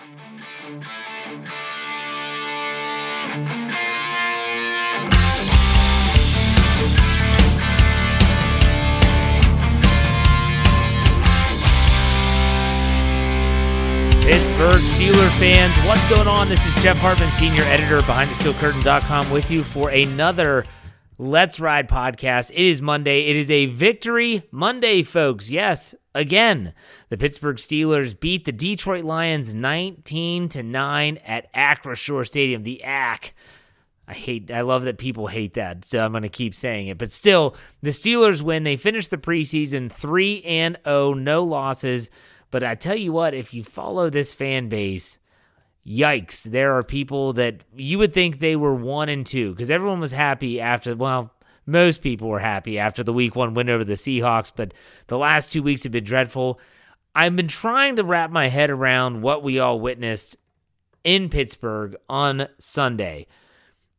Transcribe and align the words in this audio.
Pittsburgh 0.00 0.16
Steeler 14.76 15.28
fans, 15.38 15.74
what's 15.86 16.08
going 16.08 16.26
on? 16.26 16.48
This 16.48 16.64
is 16.64 16.82
Jeff 16.82 16.96
Hartman, 16.98 17.30
senior 17.32 17.62
editor 17.64 17.98
behind 17.98 18.30
thesteelcurtain.com 18.30 19.30
with 19.30 19.50
you 19.50 19.62
for 19.62 19.90
another 19.90 20.64
Let's 21.22 21.60
Ride 21.60 21.86
podcast. 21.86 22.50
It 22.50 22.64
is 22.64 22.80
Monday. 22.80 23.26
It 23.26 23.36
is 23.36 23.50
a 23.50 23.66
victory 23.66 24.42
Monday, 24.50 25.02
folks. 25.02 25.50
Yes, 25.50 25.94
again, 26.14 26.72
the 27.10 27.18
Pittsburgh 27.18 27.58
Steelers 27.58 28.18
beat 28.18 28.46
the 28.46 28.52
Detroit 28.52 29.04
Lions 29.04 29.52
19 29.52 30.48
to 30.48 30.62
9 30.62 31.18
at 31.18 31.52
Acrisure 31.52 32.26
Stadium, 32.26 32.62
the 32.62 32.82
AC. 32.82 33.34
I 34.08 34.14
hate 34.14 34.50
I 34.50 34.62
love 34.62 34.84
that 34.84 34.96
people 34.96 35.26
hate 35.26 35.52
that, 35.54 35.84
so 35.84 36.02
I'm 36.02 36.12
going 36.12 36.22
to 36.22 36.30
keep 36.30 36.54
saying 36.54 36.86
it. 36.86 36.96
But 36.96 37.12
still, 37.12 37.54
the 37.82 37.90
Steelers 37.90 38.40
win. 38.40 38.64
They 38.64 38.78
finished 38.78 39.10
the 39.10 39.18
preseason 39.18 39.92
3 39.92 40.42
and 40.44 40.78
0, 40.86 41.12
no 41.12 41.44
losses. 41.44 42.10
But 42.50 42.64
I 42.64 42.76
tell 42.76 42.96
you 42.96 43.12
what, 43.12 43.34
if 43.34 43.52
you 43.52 43.62
follow 43.62 44.08
this 44.08 44.32
fan 44.32 44.70
base, 44.70 45.18
yikes, 45.86 46.44
there 46.44 46.76
are 46.76 46.82
people 46.82 47.32
that 47.34 47.62
you 47.74 47.98
would 47.98 48.12
think 48.12 48.38
they 48.38 48.56
were 48.56 48.74
one 48.74 49.08
and 49.08 49.26
two 49.26 49.52
because 49.52 49.70
everyone 49.70 50.00
was 50.00 50.12
happy 50.12 50.60
after, 50.60 50.94
well, 50.94 51.32
most 51.66 52.02
people 52.02 52.28
were 52.28 52.40
happy 52.40 52.78
after 52.78 53.02
the 53.02 53.12
week 53.12 53.36
one 53.36 53.54
win 53.54 53.70
over 53.70 53.84
the 53.84 53.94
Seahawks, 53.94 54.52
but 54.54 54.74
the 55.06 55.18
last 55.18 55.52
two 55.52 55.62
weeks 55.62 55.82
have 55.84 55.92
been 55.92 56.04
dreadful. 56.04 56.60
I've 57.14 57.36
been 57.36 57.48
trying 57.48 57.96
to 57.96 58.04
wrap 58.04 58.30
my 58.30 58.48
head 58.48 58.70
around 58.70 59.22
what 59.22 59.42
we 59.42 59.58
all 59.58 59.80
witnessed 59.80 60.36
in 61.04 61.28
Pittsburgh 61.28 61.96
on 62.08 62.48
Sunday. 62.58 63.26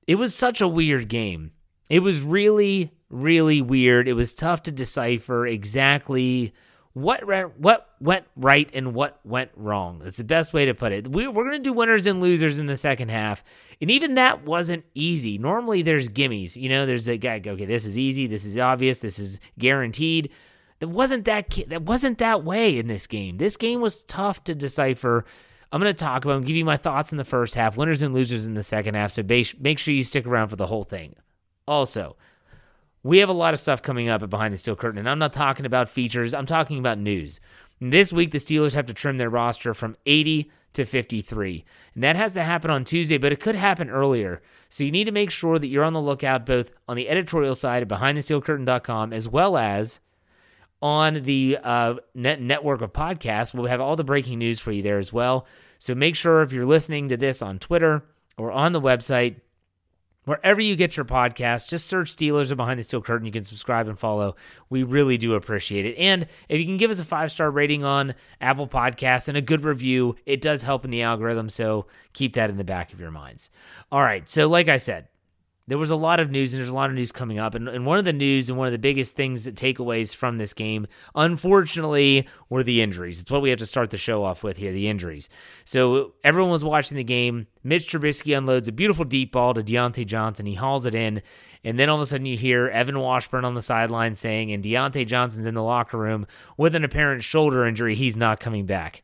It 0.08 0.16
was 0.16 0.36
such 0.36 0.62
a 0.62 0.68
weird 0.68 1.08
game. 1.08 1.52
It 1.90 2.00
was 2.00 2.22
really, 2.22 2.92
really 3.10 3.62
weird. 3.62 4.08
It 4.08 4.14
was 4.14 4.34
tough 4.34 4.64
to 4.64 4.72
decipher 4.72 5.46
exactly 5.46 6.54
what 6.94 7.24
what 7.58 7.90
went 8.02 8.26
right 8.36 8.70
and 8.74 8.94
what 8.94 9.20
went 9.24 9.52
wrong. 9.56 10.00
That's 10.00 10.18
the 10.18 10.24
best 10.24 10.54
way 10.54 10.66
to 10.66 10.74
put 10.74 10.92
it. 10.92 11.08
We, 11.08 11.28
we're 11.28 11.46
going 11.46 11.64
to 11.64 11.70
do 11.70 11.74
winners 11.74 12.06
and 12.06 12.20
losers 12.20 12.60
in 12.60 12.66
the 12.66 12.76
second 12.76 13.10
half, 13.10 13.44
and 13.80 13.90
even 13.90 14.16
that 14.16 14.44
wasn't 14.44 14.84
easy. 14.94 15.38
Normally, 15.38 15.82
there's 15.82 16.10
gimmies. 16.10 16.56
You 16.56 16.70
know, 16.70 16.86
there's 16.86 17.08
a 17.08 17.18
guy. 17.18 17.42
Okay, 17.46 17.66
this 17.66 17.86
is 17.86 17.98
easy. 17.98 18.28
This 18.28 18.44
is 18.44 18.58
obvious. 18.58 19.00
This 19.00 19.20
is 19.20 19.40
guaranteed. 19.58 20.32
That 20.80 20.90
wasn't 20.90 21.26
that. 21.26 21.58
That 21.68 21.84
wasn't 21.84 22.18
that 22.18 22.44
way 22.44 22.78
in 22.78 22.88
this 22.88 23.08
game. 23.08 23.38
This 23.38 23.56
game 23.56 23.80
was 23.80 24.04
tough 24.04 24.44
to 24.46 24.56
decipher. 24.56 25.24
I'm 25.72 25.80
going 25.80 25.94
to 25.94 25.98
talk 25.98 26.26
about. 26.26 26.44
give 26.44 26.58
you 26.58 26.66
my 26.66 26.76
thoughts 26.76 27.14
in 27.14 27.18
the 27.18 27.24
first 27.24 27.56
half, 27.56 27.78
winners 27.78 28.02
and 28.02 28.14
losers 28.14 28.46
in 28.46 28.56
the 28.56 28.64
second 28.64 28.96
half. 28.96 29.12
So 29.12 29.24
make 29.24 29.80
sure 29.80 29.94
you 29.94 30.04
stick 30.04 30.26
around 30.26 30.50
for 30.50 30.58
the 30.58 30.68
whole 30.68 30.84
thing. 30.84 31.16
Also, 31.66 32.18
we 33.04 33.20
have 33.20 33.30
a 33.30 33.34
lot 33.34 33.54
of 33.54 33.60
stuff 33.60 33.82
coming 33.82 34.10
up 34.10 34.22
at 34.22 34.30
Behind 34.30 34.54
the 34.54 34.58
Steel 34.58 34.76
Curtain, 34.76 35.00
and 35.00 35.10
I'm 35.10 35.20
not 35.20 35.34
talking 35.34 35.66
about 35.66 35.90
features, 35.90 36.34
I'm 36.34 36.46
talking 36.46 36.80
about 36.80 36.98
news. 36.98 37.40
This 37.80 38.14
week, 38.14 38.32
the 38.32 38.38
Steelers 38.38 38.76
have 38.76 38.86
to 38.88 38.94
trim 38.94 39.18
their 39.18 39.30
roster 39.30 39.74
from 39.74 39.98
80 40.06 40.52
to 40.74 40.86
53. 40.86 41.66
And 41.96 42.04
that 42.04 42.16
has 42.16 42.34
to 42.36 42.44
happen 42.44 42.72
on 42.72 42.84
Tuesday, 42.84 43.18
but 43.18 43.32
it 43.32 43.40
could 43.40 43.56
happen 43.56 43.90
earlier. 43.90 44.42
So 44.70 44.84
you 44.84 44.92
need 44.92 45.06
to 45.06 45.12
make 45.12 45.32
sure 45.32 45.60
that 45.60 45.68
you're 45.68 45.84
on 45.84 45.94
the 45.94 46.02
lookout 46.02 46.46
both 46.46 46.74
on 46.88 46.96
the 46.96 47.10
editorial 47.10 47.56
side 47.56 47.84
of 47.84 47.90
BehindTheSteelCurtain.com 47.90 49.14
as 49.14 49.28
well 49.28 49.58
as 49.58 50.00
on 50.82 51.24
the 51.24 51.58
uh, 51.62 51.96
net 52.16 52.42
network 52.42 52.82
of 52.82 52.94
podcasts. 52.94 53.54
We'll 53.54 53.66
have 53.66 53.82
all 53.82 53.96
the 53.96 54.04
breaking 54.04 54.40
news 54.40 54.60
for 54.60 54.72
you 54.72 54.82
there 54.82 54.98
as 54.98 55.12
well. 55.12 55.46
So 55.80 55.94
make 55.94 56.16
sure 56.16 56.42
if 56.42 56.54
you're 56.54 56.66
listening 56.66 57.10
to 57.10 57.18
this 57.18 57.42
on 57.42 57.60
Twitter 57.60 58.04
or 58.38 58.52
on 58.52 58.72
the 58.72 58.82
website, 58.82 59.38
Wherever 60.26 60.62
you 60.62 60.76
get 60.76 60.96
your 60.96 61.06
podcast, 61.06 61.68
just 61.68 61.88
search 61.88 62.16
Steelers 62.16 62.52
or 62.52 62.56
Behind 62.56 62.78
the 62.78 62.84
Steel 62.84 63.02
Curtain. 63.02 63.26
You 63.26 63.32
can 63.32 63.44
subscribe 63.44 63.88
and 63.88 63.98
follow. 63.98 64.36
We 64.70 64.84
really 64.84 65.18
do 65.18 65.34
appreciate 65.34 65.86
it. 65.86 65.98
And 65.98 66.28
if 66.48 66.60
you 66.60 66.66
can 66.66 66.78
give 66.78 66.92
us 66.92 67.00
a 67.00 67.06
five 67.06 67.32
star 67.32 67.50
rating 67.50 67.84
on 67.84 68.14
Apple 68.40 68.68
Podcasts 68.68 69.28
and 69.28 69.36
a 69.36 69.42
good 69.42 69.64
review, 69.64 70.16
it 70.28 70.40
does 70.40 70.62
help 70.62 70.86
in 70.86 70.92
the 70.92 71.02
algorithm. 71.02 71.50
So 71.50 71.88
keep 72.14 72.34
that 72.36 72.52
in 72.52 72.58
the 72.58 72.64
back 72.64 72.94
of 72.94 73.00
your 73.00 73.10
minds. 73.10 73.50
All 73.92 74.02
right. 74.02 74.30
So, 74.30 74.48
like 74.48 74.70
I 74.70 74.78
said, 74.78 75.08
there 75.72 75.78
was 75.78 75.90
a 75.90 75.96
lot 75.96 76.20
of 76.20 76.30
news, 76.30 76.54
and 76.54 76.60
there's 76.60 76.68
a 76.68 76.76
lot 76.76 76.90
of 76.90 76.98
news 76.98 77.14
coming 77.14 77.40
up. 77.40 77.56
And, 77.56 77.70
and 77.70 77.86
one 77.86 77.98
of 77.98 78.04
the 78.04 78.12
news 78.12 78.50
and 78.50 78.58
one 78.58 78.68
of 78.68 78.74
the 78.74 78.78
biggest 78.78 79.16
things 79.16 79.46
that 79.46 79.56
takeaways 79.56 80.14
from 80.14 80.38
this 80.38 80.54
game, 80.54 80.86
unfortunately, 81.16 82.28
were 82.50 82.62
the 82.62 82.82
injuries. 82.82 83.22
It's 83.22 83.32
what 83.32 83.42
we 83.42 83.52
have 83.52 83.60
to 83.60 83.66
start 83.66 83.90
the 83.90 83.98
show 83.98 84.22
off 84.22 84.44
with 84.44 84.58
here 84.58 84.74
the 84.74 84.90
injuries. 84.90 85.30
So 85.64 86.16
everyone 86.26 86.52
was 86.52 86.66
watching 86.66 86.98
the 86.98 87.06
game. 87.06 87.48
Mitch 87.64 87.90
Trubisky 87.90 88.38
unloads 88.38 88.68
a 88.68 88.74
beautiful 88.74 89.06
deep 89.06 89.32
ball 89.32 89.54
to 89.54 89.62
Diontae 89.62 90.06
Johnson. 90.06 90.46
He 90.46 90.56
hauls 90.56 90.86
it 90.86 90.94
in. 90.94 91.22
And 91.64 91.80
then 91.80 91.88
all 91.88 91.96
of 91.96 92.02
a 92.02 92.06
sudden, 92.06 92.26
you 92.26 92.36
hear 92.36 92.68
Evan 92.68 93.00
Washburn 93.00 93.46
on 93.46 93.54
the 93.54 93.62
sideline 93.62 94.14
saying, 94.14 94.52
and 94.52 94.62
Diontae 94.62 95.08
Johnson's 95.08 95.46
in 95.46 95.54
the 95.54 95.64
locker 95.64 95.98
room 95.98 96.28
with 96.58 96.76
an 96.76 96.84
apparent 96.84 97.24
shoulder 97.24 97.66
injury. 97.66 97.96
He's 97.96 98.18
not 98.18 98.42
coming 98.42 98.66
back. 98.66 99.04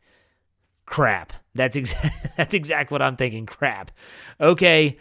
Crap. 0.85 1.31
That's, 1.55 1.77
ex- 1.77 1.95
that's 2.35 2.53
exactly 2.53 2.93
what 2.93 3.01
I'm 3.01 3.15
thinking. 3.15 3.45
Crap. 3.45 3.91
Okay 4.41 4.97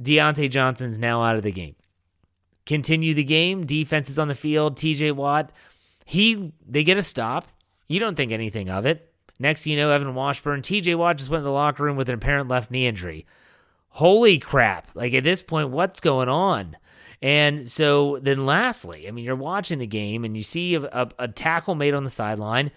Diontae 0.00 0.50
Johnson's 0.50 0.98
now 0.98 1.22
out 1.22 1.36
of 1.36 1.42
the 1.42 1.52
game. 1.52 1.74
Continue 2.66 3.14
the 3.14 3.24
game. 3.24 3.64
Defense 3.64 4.10
is 4.10 4.18
on 4.18 4.28
the 4.28 4.34
field. 4.34 4.76
TJ 4.76 5.12
Watt, 5.12 5.52
he 6.04 6.52
they 6.66 6.84
get 6.84 6.98
a 6.98 7.02
stop. 7.02 7.48
You 7.86 7.98
don't 7.98 8.14
think 8.14 8.32
anything 8.32 8.68
of 8.68 8.86
it. 8.86 9.12
Next 9.38 9.66
you 9.66 9.76
know, 9.76 9.90
Evan 9.90 10.14
Washburn, 10.14 10.62
TJ 10.62 10.96
Watt 10.96 11.16
just 11.16 11.30
went 11.30 11.40
in 11.40 11.44
the 11.44 11.50
locker 11.50 11.84
room 11.84 11.96
with 11.96 12.08
an 12.08 12.14
apparent 12.14 12.48
left 12.48 12.70
knee 12.70 12.86
injury. 12.86 13.26
Holy 13.88 14.38
crap. 14.38 14.90
Like 14.94 15.14
at 15.14 15.24
this 15.24 15.42
point, 15.42 15.70
what's 15.70 16.00
going 16.00 16.28
on? 16.28 16.76
And 17.20 17.68
so 17.68 18.18
then 18.22 18.46
lastly, 18.46 19.08
I 19.08 19.10
mean, 19.10 19.24
you're 19.24 19.34
watching 19.34 19.78
the 19.78 19.86
game 19.86 20.24
and 20.24 20.36
you 20.36 20.42
see 20.42 20.74
a, 20.74 20.82
a, 20.82 21.08
a 21.18 21.28
tackle 21.28 21.74
made 21.74 21.94
on 21.94 22.04
the 22.04 22.10
sideline. 22.10 22.70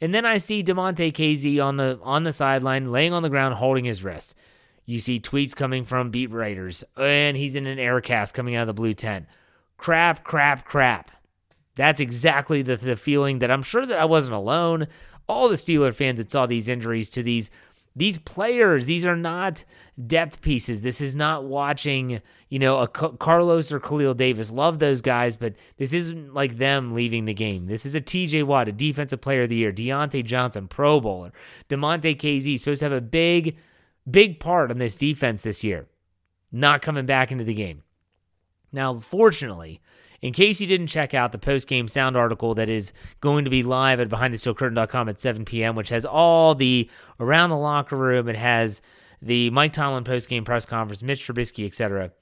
And 0.00 0.12
then 0.12 0.26
I 0.26 0.36
see 0.36 0.62
Damontae 0.62 1.12
Kazee 1.12 1.64
on 1.64 1.76
the 1.76 1.98
on 2.02 2.24
the 2.24 2.32
sideline 2.32 2.92
laying 2.92 3.12
on 3.12 3.22
the 3.22 3.30
ground 3.30 3.54
holding 3.54 3.84
his 3.84 4.04
wrist. 4.04 4.34
You 4.86 5.00
see 5.00 5.18
tweets 5.18 5.54
coming 5.54 5.84
from 5.84 6.10
beat 6.10 6.30
writers, 6.30 6.84
and 6.96 7.36
he's 7.36 7.56
in 7.56 7.66
an 7.66 7.78
air 7.78 8.00
cast 8.00 8.34
coming 8.34 8.54
out 8.54 8.62
of 8.62 8.66
the 8.68 8.74
blue 8.74 8.94
tent. 8.94 9.26
Crap, 9.76 10.24
crap, 10.24 10.64
crap. 10.64 11.10
That's 11.74 12.00
exactly 12.00 12.62
the, 12.62 12.76
the 12.76 12.96
feeling 12.96 13.40
that 13.40 13.50
I'm 13.50 13.62
sure 13.62 13.84
that 13.84 13.98
I 13.98 14.04
wasn't 14.04 14.36
alone. 14.36 14.86
All 15.28 15.48
the 15.48 15.56
Steeler 15.56 15.92
fans 15.92 16.18
that 16.18 16.30
saw 16.30 16.46
these 16.46 16.68
injuries 16.68 17.10
to 17.10 17.22
these 17.22 17.50
these 17.96 18.18
players, 18.18 18.84
these 18.84 19.06
are 19.06 19.16
not 19.16 19.64
depth 20.06 20.42
pieces. 20.42 20.82
This 20.82 21.00
is 21.00 21.16
not 21.16 21.44
watching, 21.44 22.20
you 22.50 22.58
know, 22.58 22.76
a 22.76 22.86
Carlos 22.86 23.72
or 23.72 23.80
Khalil 23.80 24.12
Davis. 24.12 24.52
Love 24.52 24.78
those 24.78 25.00
guys, 25.00 25.34
but 25.34 25.54
this 25.78 25.94
isn't 25.94 26.34
like 26.34 26.58
them 26.58 26.92
leaving 26.92 27.24
the 27.24 27.32
game. 27.32 27.66
This 27.66 27.86
is 27.86 27.94
a 27.94 28.00
TJ 28.00 28.44
Watt, 28.44 28.68
a 28.68 28.72
defensive 28.72 29.22
player 29.22 29.44
of 29.44 29.48
the 29.48 29.56
year, 29.56 29.72
Diontae 29.72 30.26
Johnson, 30.26 30.68
Pro 30.68 31.00
Bowler, 31.00 31.32
Damontae 31.70 32.18
Kazee, 32.18 32.58
supposed 32.58 32.80
to 32.80 32.84
have 32.84 32.92
a 32.92 33.00
big 33.00 33.56
big 34.10 34.40
part 34.40 34.70
on 34.70 34.78
this 34.78 34.96
defense 34.96 35.42
this 35.42 35.64
year, 35.64 35.86
not 36.52 36.82
coming 36.82 37.06
back 37.06 37.32
into 37.32 37.44
the 37.44 37.54
game. 37.54 37.82
Now, 38.72 38.98
fortunately, 38.98 39.80
in 40.22 40.32
case 40.32 40.60
you 40.60 40.66
didn't 40.66 40.88
check 40.88 41.14
out 41.14 41.32
the 41.32 41.38
post 41.38 41.68
game 41.68 41.88
sound 41.88 42.16
article 42.16 42.54
that 42.54 42.68
is 42.68 42.92
going 43.20 43.44
to 43.44 43.50
be 43.50 43.62
live 43.62 44.00
at 44.00 44.08
behindthesteelcurtain.com 44.08 45.08
at 45.08 45.20
7 45.20 45.44
p.m., 45.44 45.76
which 45.76 45.90
has 45.90 46.04
all 46.04 46.54
the 46.54 46.90
around 47.20 47.50
the 47.50 47.56
locker 47.56 47.96
room, 47.96 48.28
it 48.28 48.36
has 48.36 48.80
the 49.22 49.50
Mike 49.50 49.72
Tomlin 49.72 50.04
post 50.04 50.28
game 50.28 50.44
press 50.44 50.66
conference, 50.66 51.02
Mitch 51.02 51.26
Trubisky, 51.26 51.66
etc. 51.66 52.12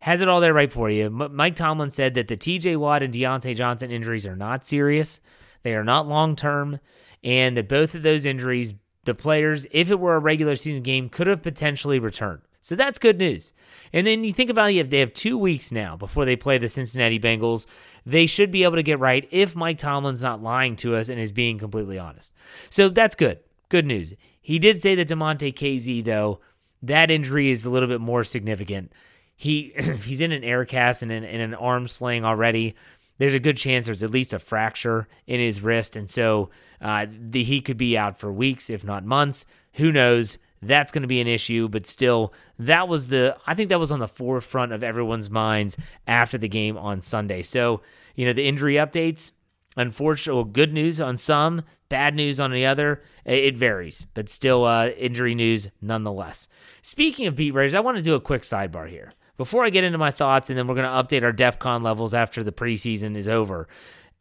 Has 0.00 0.20
it 0.20 0.28
all 0.28 0.40
there 0.40 0.54
right 0.54 0.72
for 0.72 0.90
you. 0.90 1.06
M- 1.06 1.34
Mike 1.34 1.56
Tomlin 1.56 1.90
said 1.90 2.14
that 2.14 2.28
the 2.28 2.36
TJ 2.36 2.76
Watt 2.76 3.02
and 3.02 3.14
Diontae 3.14 3.56
Johnson 3.56 3.90
injuries 3.90 4.26
are 4.26 4.36
not 4.36 4.64
serious, 4.64 5.20
they 5.62 5.74
are 5.74 5.84
not 5.84 6.06
long 6.08 6.36
term, 6.36 6.78
and 7.22 7.56
that 7.56 7.68
both 7.68 7.94
of 7.94 8.02
those 8.02 8.26
injuries 8.26 8.74
the 9.04 9.14
players, 9.14 9.66
if 9.70 9.90
it 9.90 10.00
were 10.00 10.16
a 10.16 10.20
regular 10.20 10.56
season 10.56 10.82
game, 10.82 11.08
could 11.08 11.26
have 11.26 11.42
potentially 11.42 11.98
returned. 11.98 12.42
So 12.60 12.74
that's 12.74 12.98
good 12.98 13.18
news. 13.18 13.52
And 13.92 14.06
then 14.06 14.24
you 14.24 14.32
think 14.32 14.48
about 14.48 14.72
it, 14.72 14.88
they 14.88 15.00
have 15.00 15.12
two 15.12 15.36
weeks 15.36 15.70
now 15.70 15.96
before 15.96 16.24
they 16.24 16.34
play 16.34 16.56
the 16.56 16.68
Cincinnati 16.68 17.20
Bengals. 17.20 17.66
They 18.06 18.24
should 18.24 18.50
be 18.50 18.64
able 18.64 18.76
to 18.76 18.82
get 18.82 18.98
right 18.98 19.28
if 19.30 19.54
Mike 19.54 19.76
Tomlin's 19.76 20.22
not 20.22 20.42
lying 20.42 20.74
to 20.76 20.96
us 20.96 21.10
and 21.10 21.20
is 21.20 21.30
being 21.30 21.58
completely 21.58 21.98
honest. 21.98 22.32
So 22.70 22.88
that's 22.88 23.16
good. 23.16 23.40
Good 23.68 23.84
news. 23.84 24.14
He 24.40 24.58
did 24.58 24.80
say 24.80 24.94
that 24.94 25.08
Damontae 25.08 25.54
Kazee, 25.54 26.02
though, 26.02 26.40
that 26.82 27.10
injury 27.10 27.50
is 27.50 27.66
a 27.66 27.70
little 27.70 27.88
bit 27.88 28.00
more 28.00 28.24
significant. 28.24 28.92
He 29.36 29.74
he's 30.02 30.22
in 30.22 30.32
an 30.32 30.44
air 30.44 30.64
cast 30.64 31.02
and 31.02 31.12
in, 31.12 31.24
in 31.24 31.42
an 31.42 31.54
arm 31.54 31.86
sling 31.86 32.24
already 32.24 32.76
there's 33.18 33.34
a 33.34 33.40
good 33.40 33.56
chance 33.56 33.86
there's 33.86 34.02
at 34.02 34.10
least 34.10 34.32
a 34.32 34.38
fracture 34.38 35.08
in 35.26 35.40
his 35.40 35.60
wrist. 35.60 35.96
And 35.96 36.10
so 36.10 36.50
uh, 36.84 37.06
the, 37.10 37.42
he 37.42 37.62
could 37.62 37.78
be 37.78 37.96
out 37.96 38.18
for 38.18 38.30
weeks, 38.30 38.68
if 38.68 38.84
not 38.84 39.04
months. 39.04 39.46
Who 39.74 39.90
knows? 39.90 40.38
That's 40.60 40.92
going 40.92 41.02
to 41.02 41.08
be 41.08 41.20
an 41.20 41.26
issue, 41.26 41.68
but 41.68 41.86
still, 41.86 42.32
that 42.58 42.88
was 42.88 43.08
the, 43.08 43.36
I 43.46 43.54
think 43.54 43.70
that 43.70 43.80
was 43.80 43.90
on 43.90 43.98
the 43.98 44.08
forefront 44.08 44.72
of 44.72 44.82
everyone's 44.82 45.28
minds 45.28 45.76
after 46.06 46.38
the 46.38 46.48
game 46.48 46.78
on 46.78 47.00
Sunday. 47.00 47.42
So, 47.42 47.80
you 48.14 48.24
know, 48.24 48.32
the 48.32 48.46
injury 48.46 48.74
updates, 48.74 49.32
unfortunately, 49.76 50.50
good 50.52 50.72
news 50.72 51.00
on 51.00 51.16
some, 51.16 51.62
bad 51.88 52.14
news 52.14 52.40
on 52.40 52.50
the 52.50 52.64
other. 52.66 53.02
It 53.24 53.56
varies, 53.56 54.06
but 54.14 54.28
still 54.28 54.64
uh, 54.64 54.88
injury 54.88 55.34
news 55.34 55.68
nonetheless. 55.82 56.48
Speaking 56.82 57.26
of 57.26 57.36
beat 57.36 57.52
writers, 57.52 57.74
I 57.74 57.80
want 57.80 57.96
to 57.96 58.02
do 58.02 58.14
a 58.14 58.20
quick 58.20 58.42
sidebar 58.42 58.88
here. 58.88 59.12
Before 59.36 59.64
I 59.64 59.70
get 59.70 59.84
into 59.84 59.98
my 59.98 60.10
thoughts, 60.10 60.48
and 60.48 60.58
then 60.58 60.66
we're 60.66 60.76
going 60.76 60.86
to 60.86 60.90
update 60.90 61.24
our 61.24 61.32
DEF 61.32 61.58
CON 61.58 61.82
levels 61.82 62.14
after 62.14 62.44
the 62.44 62.52
preseason 62.52 63.16
is 63.16 63.26
over. 63.26 63.68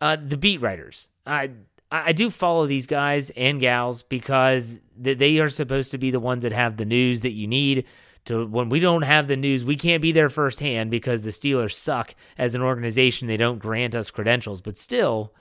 Uh, 0.02 0.18
the 0.18 0.38
beat 0.38 0.60
writers. 0.60 1.10
I 1.26 1.52
I 1.94 2.12
do 2.12 2.30
follow 2.32 2.66
these 2.66 2.88
guys 2.88 3.30
and 3.32 3.60
gals 3.60 4.02
because 4.02 4.80
they 4.98 5.40
are 5.40 5.50
supposed 5.50 5.92
to 5.92 5.98
be 5.98 6.10
the 6.12 6.20
ones 6.20 6.44
that 6.44 6.52
have 6.52 6.78
the 6.78 6.86
news 6.86 7.22
that 7.22 7.34
you 7.34 7.46
need 7.46 7.86
to 8.26 8.46
when 8.46 8.70
we 8.70 8.80
don't 8.80 9.02
have 9.02 9.28
the 9.28 9.36
news, 9.36 9.66
we 9.66 9.76
can't 9.76 10.02
be 10.02 10.12
there 10.12 10.30
firsthand 10.30 10.90
because 10.92 11.24
the 11.24 11.30
Steelers 11.30 11.74
suck 11.74 12.16
as 12.38 12.56
an 12.56 12.62
organization. 12.62 13.28
They 13.28 13.38
don't 13.38 13.60
grant 13.60 13.96
us 13.96 14.12
credentials, 14.12 14.62
but 14.62 14.78
still, 14.78 15.34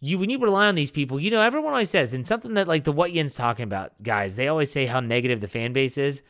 you 0.00 0.18
when 0.18 0.30
you 0.30 0.38
rely 0.38 0.66
on 0.66 0.74
these 0.74 0.90
people, 0.90 1.18
you 1.18 1.30
know, 1.30 1.40
everyone 1.40 1.72
always 1.72 1.90
says, 1.90 2.12
and 2.12 2.26
something 2.26 2.54
that 2.54 2.68
like 2.68 2.84
the 2.84 2.92
what 2.92 3.12
Yin's 3.12 3.34
talking 3.34 3.64
about, 3.64 4.00
guys, 4.02 4.36
they 4.36 4.48
always 4.48 4.70
say 4.70 4.86
how 4.86 5.00
negative 5.00 5.40
the 5.40 5.48
fan 5.48 5.72
base 5.72 5.96
is. 5.96 6.22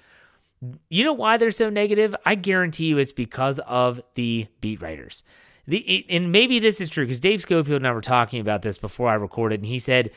You 0.89 1.05
know 1.05 1.13
why 1.13 1.37
they're 1.37 1.51
so 1.51 1.69
negative? 1.69 2.17
I 2.25 2.35
guarantee 2.35 2.87
you 2.87 2.99
it's 2.99 3.13
because 3.13 3.59
of 3.61 4.01
the 4.15 4.47
beat 4.61 4.81
writers. 4.81 5.23
The 5.67 6.07
and 6.09 6.31
maybe 6.31 6.59
this 6.59 6.81
is 6.81 6.89
true 6.89 7.05
because 7.05 7.21
Dave 7.21 7.41
Schofield 7.41 7.81
and 7.81 7.87
I 7.87 7.93
were 7.93 8.01
talking 8.01 8.41
about 8.41 8.63
this 8.63 8.79
before 8.79 9.09
I 9.09 9.15
recorded, 9.15 9.61
and 9.61 9.67
he 9.67 9.79
said 9.79 10.11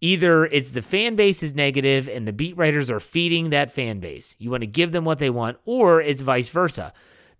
either 0.00 0.46
it's 0.46 0.72
the 0.72 0.82
fan 0.82 1.16
base 1.16 1.42
is 1.42 1.54
negative 1.54 2.08
and 2.08 2.26
the 2.26 2.32
beat 2.32 2.56
writers 2.56 2.90
are 2.90 3.00
feeding 3.00 3.50
that 3.50 3.70
fan 3.70 4.00
base. 4.00 4.34
You 4.38 4.50
want 4.50 4.62
to 4.62 4.66
give 4.66 4.92
them 4.92 5.04
what 5.04 5.18
they 5.18 5.30
want, 5.30 5.58
or 5.64 6.00
it's 6.00 6.22
vice 6.22 6.48
versa. 6.48 6.92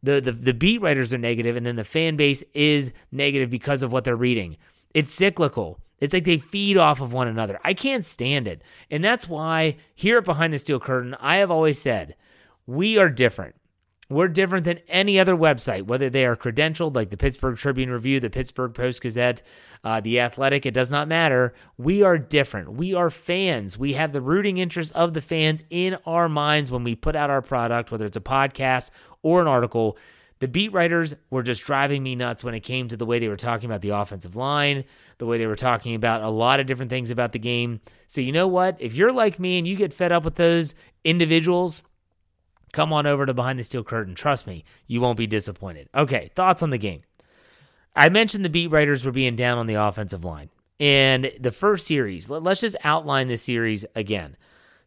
The, 0.02 0.20
the 0.20 0.32
the 0.32 0.54
beat 0.54 0.81
writers 0.81 1.12
are 1.12 1.19
negative 1.19 1.56
and 1.56 1.66
then 1.66 1.76
the 1.76 1.84
fan 1.84 2.16
base 2.16 2.44
is 2.54 2.92
negative 3.10 3.50
because 3.50 3.82
of 3.82 3.92
what 3.92 4.04
they're 4.04 4.16
reading. 4.16 4.56
It's 4.92 5.12
cyclical. 5.12 5.81
It's 5.98 6.12
like 6.12 6.25
they 6.25 6.38
feed 6.38 6.76
off 6.76 7.00
of 7.00 7.12
one 7.12 7.28
another. 7.28 7.58
I 7.64 7.72
can't 7.72 8.04
stand 8.04 8.46
it. 8.46 8.62
And 8.90 9.02
that's 9.02 9.28
why 9.28 9.76
here 9.94 10.19
at 10.19 10.25
Behind 10.25 10.52
the 10.52 10.58
Steel 10.58 10.78
Curtain, 10.78 11.16
I 11.19 11.36
have 11.36 11.50
always 11.50 11.81
said 11.81 12.14
we 12.66 12.98
are 12.98 13.08
different. 13.08 13.56
We're 14.10 14.28
different 14.28 14.64
than 14.64 14.80
any 14.86 15.18
other 15.18 15.34
website, 15.34 15.86
whether 15.86 16.10
they 16.10 16.26
are 16.26 16.36
credentialed 16.36 16.94
like 16.94 17.08
the 17.08 17.16
Pittsburgh 17.16 17.56
Tribune 17.56 17.90
Review, 17.90 18.20
the 18.20 18.28
Pittsburgh 18.28 18.74
Post 18.74 19.00
Gazette, 19.00 19.40
uh, 19.82 20.00
the 20.00 20.20
Athletic. 20.20 20.66
It 20.66 20.74
does 20.74 20.90
not 20.90 21.08
matter. 21.08 21.54
We 21.78 22.02
are 22.02 22.18
different. 22.18 22.74
We 22.74 22.92
are 22.92 23.08
fans. 23.08 23.78
We 23.78 23.94
have 23.94 24.12
the 24.12 24.20
rooting 24.20 24.58
interest 24.58 24.92
of 24.92 25.14
the 25.14 25.22
fans 25.22 25.64
in 25.70 25.96
our 26.04 26.28
minds 26.28 26.70
when 26.70 26.84
we 26.84 26.94
put 26.94 27.16
out 27.16 27.30
our 27.30 27.40
product, 27.40 27.90
whether 27.90 28.04
it's 28.04 28.16
a 28.16 28.20
podcast 28.20 28.90
or 29.22 29.40
an 29.40 29.46
article. 29.46 29.96
The 30.40 30.48
beat 30.48 30.74
writers 30.74 31.14
were 31.30 31.42
just 31.42 31.64
driving 31.64 32.02
me 32.02 32.14
nuts 32.14 32.44
when 32.44 32.54
it 32.54 32.60
came 32.60 32.88
to 32.88 32.98
the 32.98 33.06
way 33.06 33.18
they 33.18 33.28
were 33.28 33.36
talking 33.36 33.70
about 33.70 33.80
the 33.80 33.90
offensive 33.90 34.36
line, 34.36 34.84
the 35.16 35.24
way 35.24 35.38
they 35.38 35.46
were 35.46 35.56
talking 35.56 35.94
about 35.94 36.22
a 36.22 36.28
lot 36.28 36.60
of 36.60 36.66
different 36.66 36.90
things 36.90 37.10
about 37.10 37.32
the 37.32 37.38
game. 37.38 37.80
So, 38.06 38.20
you 38.20 38.32
know 38.32 38.48
what? 38.48 38.76
If 38.82 38.94
you're 38.94 39.12
like 39.12 39.40
me 39.40 39.56
and 39.56 39.66
you 39.66 39.76
get 39.76 39.94
fed 39.94 40.12
up 40.12 40.24
with 40.24 40.34
those 40.34 40.74
individuals, 41.04 41.82
come 42.74 42.92
on 42.92 43.06
over 43.06 43.24
to 43.24 43.32
Behind 43.32 43.58
the 43.58 43.64
Steel 43.64 43.84
Curtain. 43.84 44.14
Trust 44.14 44.46
me, 44.46 44.64
you 44.86 45.00
won't 45.00 45.16
be 45.16 45.26
disappointed. 45.26 45.88
Okay, 45.94 46.30
thoughts 46.34 46.62
on 46.62 46.70
the 46.70 46.78
game. 46.78 47.02
I 47.96 48.08
mentioned 48.08 48.44
the 48.44 48.50
beat 48.50 48.70
writers 48.70 49.04
were 49.04 49.12
being 49.12 49.36
down 49.36 49.56
on 49.56 49.66
the 49.66 49.74
offensive 49.74 50.24
line. 50.24 50.50
And 50.80 51.30
the 51.38 51.52
first 51.52 51.86
series, 51.86 52.28
let's 52.28 52.60
just 52.60 52.76
outline 52.82 53.28
the 53.28 53.36
series 53.36 53.86
again. 53.94 54.36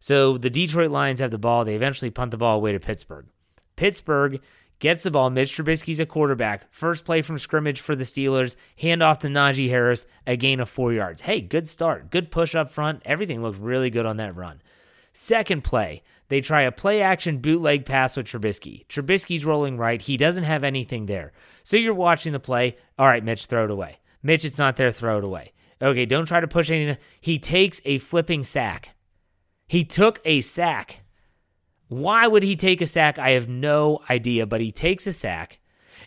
So 0.00 0.36
the 0.36 0.50
Detroit 0.50 0.90
Lions 0.90 1.20
have 1.20 1.30
the 1.30 1.38
ball. 1.38 1.64
They 1.64 1.74
eventually 1.74 2.10
punt 2.10 2.30
the 2.30 2.36
ball 2.36 2.56
away 2.56 2.72
to 2.72 2.78
Pittsburgh. 2.78 3.26
Pittsburgh 3.74 4.40
gets 4.80 5.02
the 5.02 5.10
ball. 5.10 5.30
Mitch 5.30 5.56
Trubisky's 5.56 5.98
a 5.98 6.06
quarterback. 6.06 6.70
First 6.70 7.06
play 7.06 7.22
from 7.22 7.38
scrimmage 7.38 7.80
for 7.80 7.96
the 7.96 8.04
Steelers. 8.04 8.56
Hand 8.78 9.02
off 9.02 9.18
to 9.20 9.28
Najee 9.28 9.70
Harris, 9.70 10.06
a 10.26 10.36
gain 10.36 10.60
of 10.60 10.68
four 10.68 10.92
yards. 10.92 11.22
Hey, 11.22 11.40
good 11.40 11.66
start. 11.66 12.10
Good 12.10 12.30
push 12.30 12.54
up 12.54 12.70
front. 12.70 13.02
Everything 13.06 13.42
looked 13.42 13.58
really 13.58 13.90
good 13.90 14.06
on 14.06 14.18
that 14.18 14.36
run. 14.36 14.60
Second 15.12 15.64
play, 15.64 16.02
they 16.28 16.40
try 16.40 16.62
a 16.62 16.72
play 16.72 17.00
action 17.00 17.38
bootleg 17.38 17.84
pass 17.84 18.16
with 18.16 18.26
Trubisky. 18.26 18.86
Trubisky's 18.86 19.44
rolling 19.44 19.78
right. 19.78 20.00
He 20.00 20.16
doesn't 20.16 20.44
have 20.44 20.64
anything 20.64 21.06
there. 21.06 21.32
So 21.64 21.76
you're 21.76 21.94
watching 21.94 22.32
the 22.32 22.40
play. 22.40 22.76
All 22.98 23.06
right, 23.06 23.24
Mitch, 23.24 23.46
throw 23.46 23.64
it 23.64 23.70
away. 23.70 23.98
Mitch, 24.22 24.44
it's 24.44 24.58
not 24.58 24.76
there. 24.76 24.92
Throw 24.92 25.18
it 25.18 25.24
away. 25.24 25.52
Okay, 25.80 26.06
don't 26.06 26.26
try 26.26 26.40
to 26.40 26.48
push 26.48 26.70
anything. 26.70 26.98
He 27.20 27.38
takes 27.38 27.80
a 27.84 27.98
flipping 27.98 28.44
sack. 28.44 28.90
He 29.66 29.84
took 29.84 30.20
a 30.24 30.40
sack. 30.40 31.00
Why 31.88 32.26
would 32.26 32.42
he 32.42 32.56
take 32.56 32.80
a 32.80 32.86
sack? 32.86 33.18
I 33.18 33.30
have 33.30 33.48
no 33.48 34.00
idea, 34.10 34.46
but 34.46 34.60
he 34.60 34.72
takes 34.72 35.06
a 35.06 35.12
sack. 35.12 35.60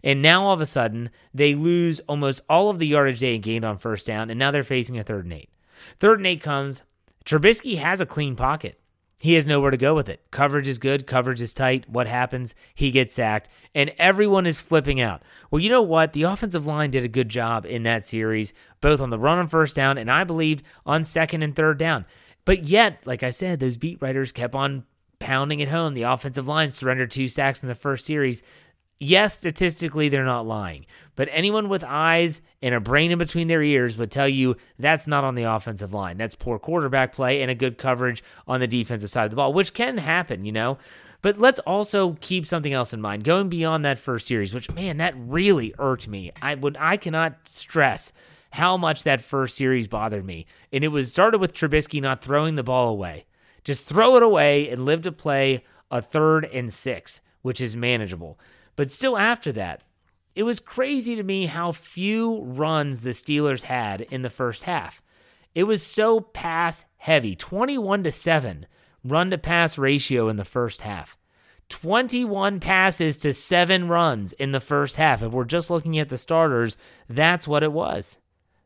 And 0.04 0.22
now 0.22 0.46
all 0.46 0.54
of 0.54 0.62
a 0.62 0.66
sudden, 0.66 1.10
they 1.34 1.56
lose 1.56 2.00
almost 2.02 2.42
all 2.50 2.70
of 2.70 2.80
the 2.80 2.88
yardage 2.88 3.20
they 3.20 3.38
gained 3.38 3.66
on 3.66 3.78
first 3.78 4.08
down, 4.08 4.30
and 4.30 4.40
now 4.40 4.52
they're 4.52 4.64
facing 4.64 4.98
a 5.00 5.04
third 5.04 5.26
and 5.26 5.34
eight. 5.34 5.50
Third 6.00 6.20
and 6.20 6.28
eight 6.28 6.42
comes. 6.42 6.84
Trubisky 7.26 7.78
has 7.78 8.02
a 8.02 8.06
clean 8.06 8.36
pocket. 8.36 8.81
He 9.22 9.36
has 9.36 9.46
nowhere 9.46 9.70
to 9.70 9.78
go 9.78 9.94
with 9.94 10.10
it. 10.10 10.24
Coverage 10.32 10.68
is 10.68 10.80
good, 10.80 11.06
coverage 11.06 11.42
is 11.42 11.54
tight. 11.54 11.88
What 11.88 12.08
happens? 12.08 12.56
He 12.74 12.90
gets 12.90 13.14
sacked, 13.14 13.50
and 13.76 13.94
everyone 14.00 14.48
is 14.48 14.60
flipping 14.60 15.00
out. 15.00 15.22
Well, 15.52 15.62
you 15.62 15.70
know 15.70 15.84
what? 15.84 16.14
The 16.14 16.24
offensive 16.24 16.66
line 16.66 16.90
did 16.90 17.06
a 17.06 17.08
good 17.08 17.30
job 17.30 17.68
in 17.68 17.84
that 17.84 18.04
series, 18.04 18.52
both 18.82 19.00
on 19.00 19.12
the 19.12 19.20
run 19.20 19.38
on 19.38 19.48
first 19.48 19.76
down 19.76 20.00
and 20.00 20.10
I 20.10 20.24
believed 20.24 20.64
on 20.88 21.04
second 21.04 21.44
and 21.44 21.56
third 21.56 21.78
down. 21.78 22.08
But 22.46 22.64
yet, 22.64 23.06
like 23.06 23.22
I 23.22 23.30
said, 23.30 23.60
those 23.60 23.78
beat 23.78 24.02
writers 24.02 24.32
kept 24.32 24.56
on 24.56 24.86
pounding 25.20 25.60
it 25.60 25.70
home. 25.70 25.94
The 25.94 26.02
offensive 26.02 26.48
line 26.48 26.72
surrendered 26.72 27.12
two 27.12 27.28
sacks 27.28 27.62
in 27.62 27.70
the 27.70 27.76
first 27.76 28.08
series 28.08 28.42
yes, 29.02 29.38
statistically, 29.38 30.08
they're 30.08 30.24
not 30.24 30.46
lying, 30.46 30.86
but 31.22 31.30
anyone 31.32 31.70
with 31.70 31.84
eyes 31.84 32.42
and 32.64 32.74
a 32.74 32.80
brain 32.80 33.12
in 33.12 33.20
between 33.20 33.48
their 33.48 33.62
ears 33.62 33.96
would 33.96 34.10
tell 34.10 34.28
you 34.28 34.58
that's 34.80 35.06
not 35.06 35.24
on 35.24 35.36
the 35.36 35.44
offensive 35.44 35.94
line. 35.94 36.18
That's 36.18 36.34
poor 36.34 36.58
quarterback 36.58 37.14
play 37.14 37.44
and 37.44 37.52
a 37.52 37.54
good 37.54 37.78
coverage 37.78 38.24
on 38.48 38.60
the 38.60 38.66
defensive 38.66 39.12
side 39.12 39.26
of 39.26 39.30
the 39.30 39.36
ball, 39.36 39.54
which 39.54 39.76
can 39.76 40.00
happen, 40.00 40.46
you 40.46 40.52
know? 40.52 40.80
But 41.22 41.38
let's 41.38 41.60
also 41.60 42.18
keep 42.22 42.48
something 42.48 42.74
else 42.74 42.92
in 42.92 43.02
mind. 43.02 43.24
Going 43.24 43.50
beyond 43.50 43.86
that 43.86 44.00
first 44.00 44.26
series, 44.26 44.52
which 44.52 44.72
man, 44.72 44.98
that 44.98 45.14
really 45.16 45.76
irked 45.78 46.08
me. 46.08 46.32
I 46.42 46.56
would 46.56 46.76
I 46.80 46.98
cannot 46.98 47.48
stress 47.48 48.12
how 48.54 48.76
much 48.76 49.04
that 49.04 49.22
first 49.22 49.56
series 49.56 49.86
bothered 49.86 50.26
me. 50.26 50.48
And 50.74 50.84
it 50.84 50.88
was 50.88 51.12
started 51.12 51.40
with 51.40 51.54
Trubisky 51.54 52.02
not 52.02 52.24
throwing 52.24 52.56
the 52.56 52.64
ball 52.64 52.90
away. 52.90 53.28
Just 53.64 53.84
throw 53.84 54.16
it 54.16 54.24
away 54.24 54.70
and 54.70 54.86
live 54.86 55.04
to 55.04 55.12
play 55.12 55.66
a 55.92 56.02
third 56.02 56.46
and 56.46 56.74
six, 56.74 57.22
which 57.44 57.62
is 57.62 57.76
manageable. 57.76 58.40
But 58.76 58.90
still, 58.90 59.20
after 59.20 59.52
that, 59.52 59.84
it 60.36 60.44
was 60.44 60.60
crazy 60.60 61.16
to 61.16 61.24
me 61.24 61.46
how 61.46 61.72
few 61.72 62.42
runs 62.44 63.02
the 63.02 63.12
Steelers 63.12 63.64
had 63.64 64.02
in 64.02 64.22
the 64.22 64.30
first 64.30 64.64
half. 64.64 65.02
It 65.54 65.64
was 65.64 65.86
so 65.86 66.22
pass 66.22 66.86
heavy 66.98 67.36
21 67.36 68.04
to 68.04 68.12
7 68.12 68.66
run 69.04 69.32
to 69.32 69.38
pass 69.38 69.78
ratio 69.78 70.30
in 70.30 70.38
the 70.38 70.46
first 70.46 70.82
half. 70.82 71.18
21 71.70 72.60
passes 72.60 73.18
to 73.18 73.34
7 73.34 73.88
runs 73.88 74.34
in 74.34 74.52
the 74.52 74.60
first 74.60 74.98
half. 74.98 75.24
If 75.24 75.32
we're 75.32 75.46
just 75.46 75.70
looking 75.70 75.98
at 76.00 76.10
the 76.10 76.18
starters, 76.18 76.78
that's 77.10 77.48
what 77.48 77.64
it 77.64 77.72
was. 77.72 78.18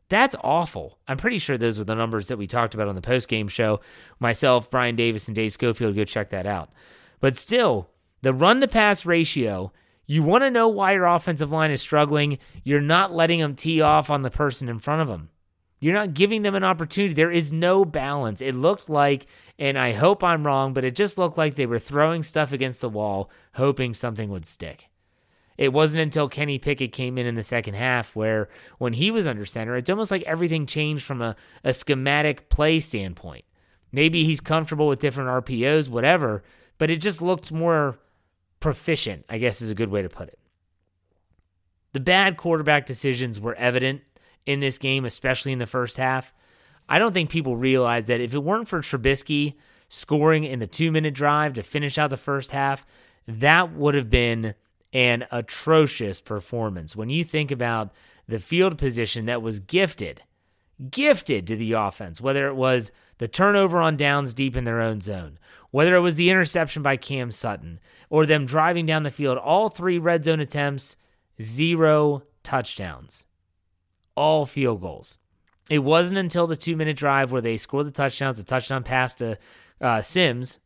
That's 0.08 0.36
awful. 0.42 0.98
I'm 1.08 1.16
pretty 1.16 1.38
sure 1.38 1.58
those 1.58 1.78
were 1.78 1.84
the 1.84 1.94
numbers 1.94 2.28
that 2.28 2.36
we 2.36 2.46
talked 2.46 2.74
about 2.74 2.88
on 2.88 2.94
the 2.94 3.00
post 3.00 3.28
game 3.28 3.48
show. 3.48 3.80
Myself, 4.20 4.70
Brian 4.70 4.94
Davis, 4.94 5.26
and 5.26 5.34
Dave 5.34 5.52
Schofield 5.52 5.96
go 5.96 6.04
check 6.04 6.30
that 6.30 6.46
out. 6.46 6.70
But 7.18 7.36
still, 7.36 7.90
the 8.22 8.32
run 8.32 8.60
to 8.60 8.68
pass 8.68 9.04
ratio 9.06 9.72
you 10.06 10.22
want 10.22 10.44
to 10.44 10.50
know 10.50 10.68
why 10.68 10.92
your 10.92 11.06
offensive 11.06 11.50
line 11.50 11.70
is 11.70 11.80
struggling? 11.80 12.38
You're 12.62 12.80
not 12.80 13.12
letting 13.12 13.40
them 13.40 13.54
tee 13.54 13.80
off 13.80 14.08
on 14.08 14.22
the 14.22 14.30
person 14.30 14.68
in 14.68 14.78
front 14.78 15.02
of 15.02 15.08
them. 15.08 15.30
You're 15.78 15.94
not 15.94 16.14
giving 16.14 16.42
them 16.42 16.54
an 16.54 16.64
opportunity. 16.64 17.14
There 17.14 17.30
is 17.30 17.52
no 17.52 17.84
balance. 17.84 18.40
It 18.40 18.54
looked 18.54 18.88
like, 18.88 19.26
and 19.58 19.78
I 19.78 19.92
hope 19.92 20.24
I'm 20.24 20.46
wrong, 20.46 20.72
but 20.72 20.84
it 20.84 20.96
just 20.96 21.18
looked 21.18 21.36
like 21.36 21.54
they 21.54 21.66
were 21.66 21.78
throwing 21.78 22.22
stuff 22.22 22.52
against 22.52 22.80
the 22.80 22.88
wall, 22.88 23.30
hoping 23.54 23.92
something 23.92 24.30
would 24.30 24.46
stick. 24.46 24.88
It 25.58 25.72
wasn't 25.72 26.02
until 26.02 26.28
Kenny 26.28 26.58
Pickett 26.58 26.92
came 26.92 27.18
in 27.18 27.26
in 27.26 27.34
the 27.34 27.42
second 27.42 27.74
half 27.74 28.14
where, 28.14 28.48
when 28.78 28.94
he 28.94 29.10
was 29.10 29.26
under 29.26 29.46
center, 29.46 29.76
it's 29.76 29.90
almost 29.90 30.10
like 30.10 30.22
everything 30.22 30.66
changed 30.66 31.04
from 31.04 31.22
a, 31.22 31.36
a 31.64 31.72
schematic 31.72 32.48
play 32.48 32.80
standpoint. 32.80 33.44
Maybe 33.92 34.24
he's 34.24 34.40
comfortable 34.40 34.88
with 34.88 34.98
different 34.98 35.30
RPOs, 35.30 35.88
whatever, 35.88 36.42
but 36.78 36.90
it 36.90 37.00
just 37.00 37.22
looked 37.22 37.52
more 37.52 37.98
proficient, 38.60 39.24
I 39.28 39.38
guess 39.38 39.60
is 39.60 39.70
a 39.70 39.74
good 39.74 39.90
way 39.90 40.02
to 40.02 40.08
put 40.08 40.28
it. 40.28 40.38
The 41.92 42.00
bad 42.00 42.36
quarterback 42.36 42.86
decisions 42.86 43.40
were 43.40 43.54
evident 43.54 44.02
in 44.44 44.60
this 44.60 44.78
game, 44.78 45.04
especially 45.04 45.52
in 45.52 45.58
the 45.58 45.66
first 45.66 45.96
half. 45.96 46.32
I 46.88 46.98
don't 46.98 47.12
think 47.12 47.30
people 47.30 47.56
realize 47.56 48.06
that 48.06 48.20
if 48.20 48.34
it 48.34 48.44
weren't 48.44 48.68
for 48.68 48.80
Trubisky 48.80 49.54
scoring 49.88 50.44
in 50.44 50.58
the 50.58 50.66
two 50.66 50.92
minute 50.92 51.14
drive 51.14 51.54
to 51.54 51.62
finish 51.62 51.98
out 51.98 52.10
the 52.10 52.16
first 52.16 52.50
half, 52.50 52.86
that 53.26 53.72
would 53.72 53.94
have 53.94 54.10
been 54.10 54.54
an 54.92 55.26
atrocious 55.30 56.20
performance. 56.20 56.94
When 56.94 57.10
you 57.10 57.24
think 57.24 57.50
about 57.50 57.92
the 58.28 58.40
field 58.40 58.78
position 58.78 59.26
that 59.26 59.42
was 59.42 59.58
gifted, 59.58 60.22
gifted 60.90 61.46
to 61.46 61.56
the 61.56 61.72
offense, 61.72 62.20
whether 62.20 62.46
it 62.48 62.56
was 62.56 62.92
the 63.18 63.28
turnover 63.28 63.80
on 63.80 63.96
downs 63.96 64.34
deep 64.34 64.56
in 64.56 64.64
their 64.64 64.80
own 64.80 65.00
zone, 65.00 65.38
whether 65.70 65.94
it 65.94 66.00
was 66.00 66.16
the 66.16 66.30
interception 66.30 66.82
by 66.82 66.96
Cam 66.96 67.30
Sutton 67.30 67.80
or 68.10 68.26
them 68.26 68.46
driving 68.46 68.86
down 68.86 69.02
the 69.02 69.10
field, 69.10 69.38
all 69.38 69.68
three 69.68 69.98
red 69.98 70.24
zone 70.24 70.40
attempts, 70.40 70.96
zero 71.40 72.22
touchdowns, 72.42 73.26
all 74.14 74.46
field 74.46 74.80
goals. 74.80 75.18
It 75.68 75.80
wasn't 75.80 76.18
until 76.18 76.46
the 76.46 76.56
two 76.56 76.76
minute 76.76 76.96
drive 76.96 77.32
where 77.32 77.42
they 77.42 77.56
scored 77.56 77.86
the 77.86 77.90
touchdowns, 77.90 78.36
the 78.36 78.44
touchdown 78.44 78.82
pass 78.82 79.14
to 79.14 79.38
uh, 79.80 80.00
Sims, 80.02 80.58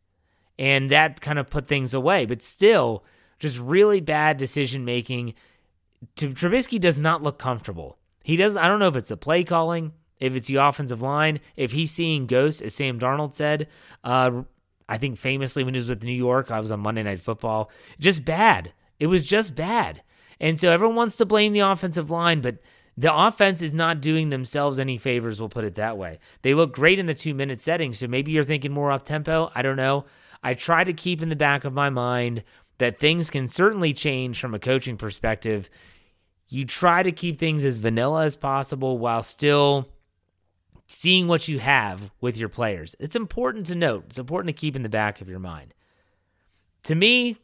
and 0.59 0.90
that 0.90 1.21
kind 1.21 1.38
of 1.38 1.49
put 1.49 1.66
things 1.66 1.95
away. 1.95 2.26
But 2.26 2.42
still, 2.42 3.04
just 3.38 3.59
really 3.59 4.00
bad 4.00 4.37
decision 4.37 4.85
making. 4.85 5.35
Trubisky 6.16 6.78
does 6.78 6.99
not 6.99 7.23
look 7.23 7.38
comfortable. 7.38 7.97
He 8.23 8.37
does. 8.37 8.57
I 8.57 8.69
don't 8.69 8.78
know 8.78 8.88
if 8.88 8.97
it's 8.97 9.09
the 9.09 9.16
play 9.16 9.42
calling, 9.45 9.92
if 10.21 10.37
it's 10.37 10.49
the 10.49 10.57
offensive 10.57 11.03
line, 11.03 11.41
if 11.57 11.73
he's 11.73 11.91
seeing 11.91 12.27
ghosts, 12.27 12.61
as 12.61 12.75
Sam 12.75 12.99
Darnold 12.99 13.35
said. 13.35 13.69
Uh, 14.05 14.43
I 14.89 14.99
think 14.99 15.19
famously 15.19 15.65
when 15.65 15.75
he 15.75 15.79
was 15.79 15.89
with 15.89 16.05
New 16.05 16.12
York, 16.12 16.50
I 16.50 16.61
was 16.61 16.71
on 16.71 16.81
Monday 16.81 17.03
Night 17.03 17.21
Football. 17.21 17.71
Just 17.99 18.25
bad. 18.25 18.73
It 18.99 19.07
was 19.07 19.25
just 19.25 19.55
bad. 19.55 20.03
And 20.41 20.59
so 20.59 20.71
everyone 20.71 20.97
wants 20.97 21.17
to 21.17 21.27
blame 21.27 21.53
the 21.53 21.61
offensive 21.61 22.11
line, 22.11 22.41
but 22.41 22.59
the 22.97 23.15
offense 23.15 23.62
is 23.62 23.73
not 23.73 24.00
doing 24.00 24.31
themselves 24.31 24.79
any 24.79 24.99
favors, 24.99 25.41
we'll 25.41 25.49
put 25.49 25.65
it 25.65 25.77
that 25.77 25.97
way. 25.97 26.19
They 26.43 26.55
look 26.55 26.75
great 26.75 26.99
in 26.99 27.07
the 27.07 27.15
two 27.15 27.35
minute 27.35 27.62
setting, 27.62 27.95
so 27.95 28.07
maybe 28.07 28.33
you're 28.33 28.45
thinking 28.45 28.73
more 28.73 28.91
up 28.91 29.05
tempo. 29.05 29.50
I 29.55 29.62
don't 29.62 29.77
know. 29.77 30.05
I 30.43 30.55
try 30.55 30.85
to 30.85 30.93
keep 30.93 31.23
in 31.23 31.29
the 31.29 31.37
back 31.37 31.65
of 31.65 31.73
my 31.73 31.89
mind 31.91 32.43
that 32.79 32.99
things 32.99 33.31
can 33.31 33.47
certainly 33.47 33.93
change 33.93 34.41
from 34.41 34.55
a 34.55 34.59
coaching 34.59 34.97
perspective. 34.97 35.71
You 36.49 36.65
try 36.65 37.03
to 37.03 37.12
keep 37.12 37.39
things 37.39 37.65
as 37.65 37.77
vanilla 37.77 38.25
as 38.25 38.37
possible 38.37 38.99
while 38.99 39.23
still 39.23 39.89
seeing 40.92 41.28
what 41.28 41.47
you 41.47 41.61
have 41.61 42.11
with 42.20 42.37
your 42.37 42.49
players. 42.49 42.97
It's 42.99 43.14
important 43.14 43.66
to 43.66 43.76
note, 43.76 44.06
it's 44.09 44.18
important 44.18 44.54
to 44.54 44.61
keep 44.61 44.75
in 44.75 44.82
the 44.82 44.88
back 44.88 45.20
of 45.20 45.28
your 45.28 45.38
mind. 45.38 45.73
To 46.85 46.97
me, 46.97 47.38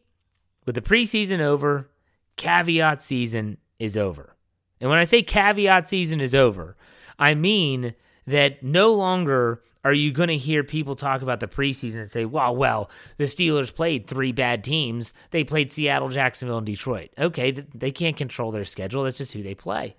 with 0.65 0.75
the 0.75 0.81
preseason 0.81 1.39
over, 1.39 1.89
caveat 2.37 3.03
season 3.03 3.59
is 3.79 3.97
over. 3.97 4.35
And 4.81 4.91
when 4.91 4.99
I 4.99 5.05
say 5.05 5.23
caveat 5.23 5.87
season 5.89 6.21
is 6.21 6.35
over, 6.35 6.77
I 7.21 7.35
mean 7.35 7.95
that 8.27 8.65
no 8.65 8.93
longer 8.93 9.63
are 9.85 9.93
you 9.93 10.11
going 10.11 10.29
to 10.29 10.37
hear 10.37 10.65
people 10.65 10.97
talk 10.97 11.23
about 11.23 11.39
the 11.39 11.47
preseason 11.47 11.99
and 12.01 12.11
say, 12.11 12.25
well, 12.25 12.57
well, 12.57 12.91
the 13.17 13.25
Steelers 13.25 13.73
played 13.73 14.09
three 14.09 14.33
bad 14.33 14.65
teams. 14.65 15.13
They 15.31 15.45
played 15.45 15.71
Seattle, 15.71 16.09
Jacksonville, 16.09 16.59
and 16.59 16.67
Detroit. 16.67 17.11
Okay, 17.17 17.53
they 17.53 17.93
can't 17.93 18.17
control 18.17 18.51
their 18.51 18.65
schedule. 18.65 19.05
That's 19.05 19.19
just 19.19 19.33
who 19.33 19.45
they 19.45 19.55
play. 19.55 19.95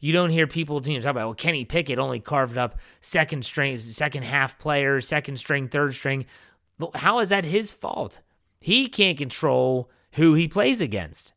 You 0.00 0.12
don't 0.12 0.30
hear 0.30 0.46
people 0.46 0.80
know, 0.80 1.00
talk 1.00 1.10
about, 1.10 1.26
well, 1.26 1.34
Kenny 1.34 1.64
Pickett 1.64 1.98
only 1.98 2.20
carved 2.20 2.56
up 2.56 2.78
second 3.00 3.44
string, 3.44 3.78
second 3.78 4.24
half 4.24 4.58
players, 4.58 5.06
second 5.06 5.36
string, 5.36 5.68
third 5.68 5.94
string. 5.94 6.24
But 6.78 6.96
how 6.96 7.18
is 7.18 7.28
that 7.28 7.44
his 7.44 7.70
fault? 7.70 8.20
He 8.60 8.88
can't 8.88 9.18
control 9.18 9.90
who 10.12 10.34
he 10.34 10.48
plays 10.48 10.80
against. 10.80 11.34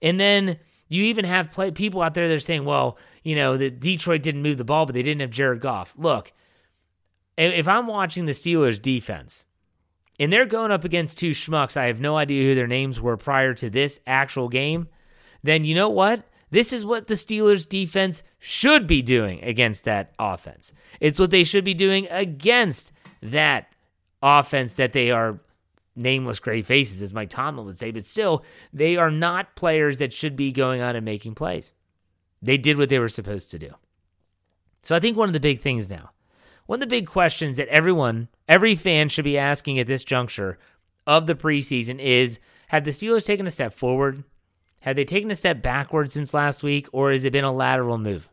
And 0.00 0.20
then 0.20 0.58
you 0.88 1.04
even 1.04 1.24
have 1.24 1.50
play, 1.50 1.70
people 1.72 2.00
out 2.00 2.14
there 2.14 2.28
that 2.28 2.34
are 2.34 2.40
saying, 2.40 2.64
well, 2.64 2.96
you 3.24 3.34
know, 3.34 3.56
the 3.56 3.70
Detroit 3.70 4.22
didn't 4.22 4.42
move 4.42 4.58
the 4.58 4.64
ball, 4.64 4.86
but 4.86 4.94
they 4.94 5.02
didn't 5.02 5.20
have 5.20 5.30
Jared 5.30 5.60
Goff. 5.60 5.94
Look, 5.98 6.32
if 7.36 7.66
I'm 7.66 7.86
watching 7.86 8.26
the 8.26 8.32
Steelers 8.32 8.80
defense 8.80 9.44
and 10.20 10.32
they're 10.32 10.46
going 10.46 10.70
up 10.70 10.84
against 10.84 11.18
two 11.18 11.32
schmucks, 11.32 11.76
I 11.76 11.86
have 11.86 12.00
no 12.00 12.16
idea 12.16 12.44
who 12.44 12.54
their 12.54 12.68
names 12.68 13.00
were 13.00 13.16
prior 13.16 13.52
to 13.54 13.68
this 13.68 14.00
actual 14.06 14.48
game, 14.48 14.88
then 15.42 15.64
you 15.64 15.74
know 15.74 15.88
what? 15.88 16.22
This 16.50 16.72
is 16.72 16.84
what 16.84 17.08
the 17.08 17.14
Steelers 17.14 17.68
defense 17.68 18.22
should 18.38 18.86
be 18.86 19.02
doing 19.02 19.42
against 19.42 19.84
that 19.84 20.12
offense. 20.18 20.72
It's 21.00 21.18
what 21.18 21.30
they 21.30 21.44
should 21.44 21.64
be 21.64 21.74
doing 21.74 22.06
against 22.10 22.92
that 23.20 23.72
offense 24.22 24.74
that 24.74 24.92
they 24.92 25.10
are 25.10 25.40
nameless 25.96 26.38
gray 26.38 26.62
faces, 26.62 27.02
as 27.02 27.14
Mike 27.14 27.30
Tomlin 27.30 27.66
would 27.66 27.78
say, 27.78 27.90
but 27.90 28.04
still, 28.04 28.44
they 28.72 28.96
are 28.96 29.10
not 29.10 29.56
players 29.56 29.98
that 29.98 30.12
should 30.12 30.36
be 30.36 30.52
going 30.52 30.82
on 30.82 30.94
and 30.94 31.04
making 31.04 31.34
plays. 31.34 31.72
They 32.42 32.58
did 32.58 32.76
what 32.76 32.90
they 32.90 32.98
were 32.98 33.08
supposed 33.08 33.50
to 33.50 33.58
do. 33.58 33.70
So 34.82 34.94
I 34.94 35.00
think 35.00 35.16
one 35.16 35.28
of 35.28 35.32
the 35.32 35.40
big 35.40 35.60
things 35.60 35.90
now, 35.90 36.10
one 36.66 36.76
of 36.76 36.80
the 36.80 36.94
big 36.94 37.06
questions 37.06 37.56
that 37.56 37.68
everyone, 37.68 38.28
every 38.46 38.76
fan 38.76 39.08
should 39.08 39.24
be 39.24 39.38
asking 39.38 39.78
at 39.78 39.86
this 39.86 40.04
juncture 40.04 40.58
of 41.06 41.26
the 41.26 41.34
preseason 41.34 41.98
is 41.98 42.38
have 42.68 42.84
the 42.84 42.90
Steelers 42.90 43.24
taken 43.24 43.46
a 43.46 43.50
step 43.50 43.72
forward? 43.72 44.22
Have 44.86 44.94
they 44.94 45.04
taken 45.04 45.32
a 45.32 45.34
step 45.34 45.62
backward 45.62 46.12
since 46.12 46.32
last 46.32 46.62
week, 46.62 46.86
or 46.92 47.10
has 47.10 47.24
it 47.24 47.32
been 47.32 47.42
a 47.42 47.52
lateral 47.52 47.98
move? 47.98 48.28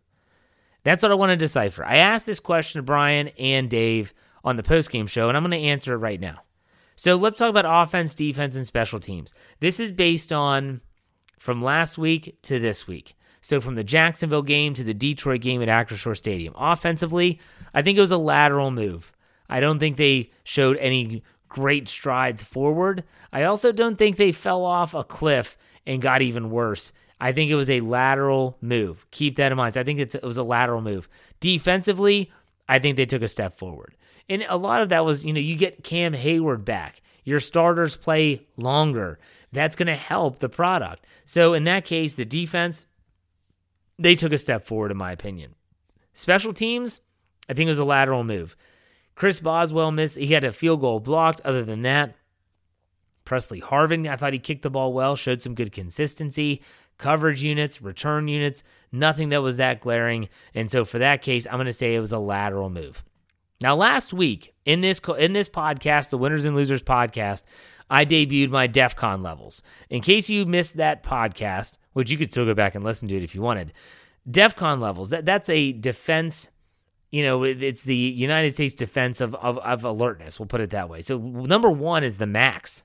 That's 0.84 1.02
what 1.02 1.12
I 1.12 1.16
want 1.16 1.32
to 1.32 1.36
decipher. 1.36 1.84
I 1.84 1.96
asked 1.96 2.28
this 2.28 2.40
question 2.40 2.78
to 2.78 2.84
Brian 2.84 3.30
and 3.40 3.72
Dave 3.72 4.14
on 4.44 4.56
the 4.56 4.62
postgame 4.62 5.10
show, 5.10 5.30
and 5.30 5.36
I'm 5.36 5.42
going 5.42 5.60
to 5.60 5.68
answer 5.68 5.96
it 5.96 5.98
right 5.98 6.20
now. 6.20 6.44
So 6.96 7.16
let's 7.16 7.40
talk 7.40 7.50
about 7.50 7.66
offense, 7.68 8.14
defense, 8.14 8.56
and 8.56 8.68
special 8.68 9.00
teams. 9.00 9.34
This 9.62 9.80
is 9.80 9.92
based 9.92 10.32
on 10.32 10.82
from 11.40 11.60
last 11.60 11.98
week 11.98 12.38
to 12.44 12.60
this 12.60 12.86
week. 12.88 13.16
So 13.42 13.60
from 13.60 13.74
the 13.74 13.84
Jacksonville 13.84 14.44
game 14.44 14.76
to 14.76 14.84
the 14.84 14.94
Detroit 14.94 15.42
game 15.42 15.64
at 15.64 15.70
Acrisure 15.70 16.16
Stadium. 16.16 16.54
Offensively, 16.56 17.40
I 17.74 17.82
think 17.82 17.98
it 17.98 18.02
was 18.02 18.12
a 18.12 18.18
lateral 18.18 18.70
move. 18.70 19.12
I 19.50 19.60
don't 19.60 19.80
think 19.80 19.98
they 19.98 20.30
showed 20.44 20.78
any 20.78 21.24
great 21.50 21.88
strides 21.88 22.44
forward. 22.44 23.04
I 23.32 23.44
also 23.44 23.72
don't 23.72 23.98
think 23.98 24.18
they 24.18 24.32
fell 24.32 24.64
off 24.64 24.94
a 24.94 25.04
cliff 25.04 25.58
and 25.86 26.02
got 26.02 26.22
even 26.22 26.50
worse. 26.50 26.92
I 27.20 27.32
think 27.32 27.50
it 27.52 27.56
was 27.56 27.70
a 27.70 27.82
lateral 27.82 28.58
move. 28.62 29.06
Keep 29.12 29.38
that 29.38 29.52
in 29.52 29.58
mind. 29.58 29.76
So 29.76 29.82
I 29.82 29.84
think 29.84 30.00
it 30.00 30.24
was 30.24 30.38
a 30.38 30.44
lateral 30.44 30.82
move. 30.82 31.08
Defensively, 31.40 32.32
I 32.68 32.80
think 32.80 32.98
they 32.98 33.06
took 33.06 33.22
a 33.22 33.28
step 33.28 33.54
forward. 33.54 33.96
And 34.30 34.46
a 34.48 34.58
lot 34.58 34.82
of 34.82 34.90
that 34.90 35.06
was, 35.06 35.24
you 35.24 35.34
know, 35.34 35.40
you 35.40 35.56
get 35.56 35.84
Cam 35.84 36.14
Hayward 36.14 36.66
back. 36.66 37.02
Your 37.24 37.40
starters 37.40 37.96
play 37.96 38.48
longer. 38.58 39.20
That's 39.52 39.76
going 39.76 39.88
to 39.88 39.96
help 39.96 40.40
the 40.40 40.50
product. 40.50 41.06
So 41.26 41.54
in 41.54 41.64
that 41.66 41.86
case, 41.86 42.16
the 42.16 42.26
defense, 42.26 42.86
they 43.98 44.16
took 44.16 44.34
a 44.34 44.38
step 44.38 44.66
forward, 44.66 44.92
in 44.92 44.98
my 44.98 45.12
opinion. 45.12 45.56
Special 46.14 46.54
teams, 46.54 47.02
I 47.48 47.54
think 47.54 47.68
it 47.68 47.72
was 47.72 47.80
a 47.80 47.86
lateral 47.86 48.24
move. 48.24 48.56
Chris 49.16 49.40
Boswell 49.40 49.92
missed. 49.92 50.18
He 50.18 50.34
had 50.34 50.44
a 50.44 50.52
field 50.52 50.82
goal 50.82 51.00
blocked. 51.00 51.42
Other 51.46 51.64
than 51.64 51.84
that, 51.84 52.16
Pressley 53.26 53.62
Harvin, 53.62 54.08
I 54.10 54.16
thought 54.16 54.34
he 54.34 54.40
kicked 54.40 54.64
the 54.64 54.70
ball 54.70 54.94
well, 54.94 55.16
showed 55.16 55.42
some 55.42 55.56
good 55.56 55.72
consistency, 55.72 56.62
coverage 56.98 57.44
units, 57.44 57.82
return 57.82 58.28
units, 58.28 58.64
nothing 58.92 59.30
that 59.30 59.42
was 59.42 59.58
that 59.58 59.82
glaring. 59.82 60.30
And 60.54 60.70
so 60.70 60.86
for 60.86 61.00
that 61.00 61.22
case, 61.22 61.48
I'm 61.48 61.56
going 61.56 61.66
to 61.66 61.74
say 61.74 61.96
it 61.96 62.00
was 62.00 62.12
a 62.12 62.20
lateral 62.20 62.70
move. 62.70 63.04
Now, 63.62 63.76
last 63.76 64.14
week 64.14 64.54
in 64.66 64.82
this 64.82 65.00
in 65.18 65.34
this 65.34 65.48
podcast, 65.48 66.10
the 66.10 66.18
Winners 66.18 66.46
and 66.46 66.56
Losers 66.56 66.84
podcast, 66.84 67.44
I 67.90 68.06
debuted 68.06 68.50
my 68.50 68.68
DEF 68.68 68.96
CON 68.96 69.24
levels. 69.24 69.62
In 69.90 70.02
case 70.02 70.30
you 70.30 70.46
missed 70.46 70.78
that 70.78 71.04
podcast, 71.04 71.78
which 71.94 72.12
you 72.12 72.18
could 72.18 72.32
still 72.32 72.46
go 72.46 72.54
back 72.54 72.76
and 72.76 72.84
listen 72.84 73.08
to 73.08 73.16
it 73.16 73.24
if 73.24 73.34
you 73.34 73.42
wanted, 73.42 73.72
DEF 74.30 74.56
CON 74.56 74.80
levels. 74.80 75.12
That 75.12 75.26
that's 75.26 75.50
a 75.50 75.72
defense. 75.72 76.50
You 77.12 77.24
know, 77.24 77.44
it's 77.44 77.84
the 77.84 77.96
United 77.96 78.56
States 78.56 78.74
defense 78.74 79.22
of, 79.22 79.36
of, 79.36 79.60
of 79.60 79.84
alertness. 79.84 80.40
We'll 80.40 80.48
put 80.48 80.62
it 80.62 80.72
that 80.72 80.90
way. 80.90 81.04
So 81.04 81.20
number 81.20 81.70
one 81.70 82.04
is 82.04 82.18
the 82.18 82.26
max. 82.26 82.82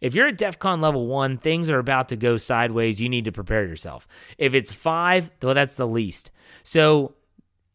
If 0.00 0.14
you're 0.14 0.28
at 0.28 0.38
DEF 0.38 0.58
CON 0.58 0.80
level 0.80 1.06
one, 1.06 1.38
things 1.38 1.70
are 1.70 1.78
about 1.78 2.08
to 2.08 2.16
go 2.16 2.36
sideways. 2.36 3.00
You 3.00 3.08
need 3.08 3.24
to 3.24 3.32
prepare 3.32 3.66
yourself. 3.66 4.06
If 4.36 4.54
it's 4.54 4.72
five, 4.72 5.30
well, 5.42 5.54
that's 5.54 5.76
the 5.76 5.86
least. 5.86 6.30
So 6.62 7.14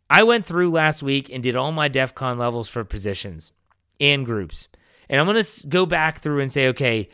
I 0.09 0.23
went 0.23 0.45
through 0.45 0.71
last 0.71 1.03
week 1.03 1.29
and 1.29 1.41
did 1.41 1.55
all 1.55 1.71
my 1.71 1.87
DEF 1.87 2.15
CON 2.15 2.37
levels 2.37 2.67
for 2.67 2.83
positions 2.83 3.51
and 3.99 4.25
groups. 4.25 4.67
And 5.09 5.19
I'm 5.19 5.25
going 5.25 5.43
to 5.43 5.67
go 5.67 5.85
back 5.85 6.19
through 6.19 6.39
and 6.39 6.51
say, 6.51 6.67
okay, 6.69 7.09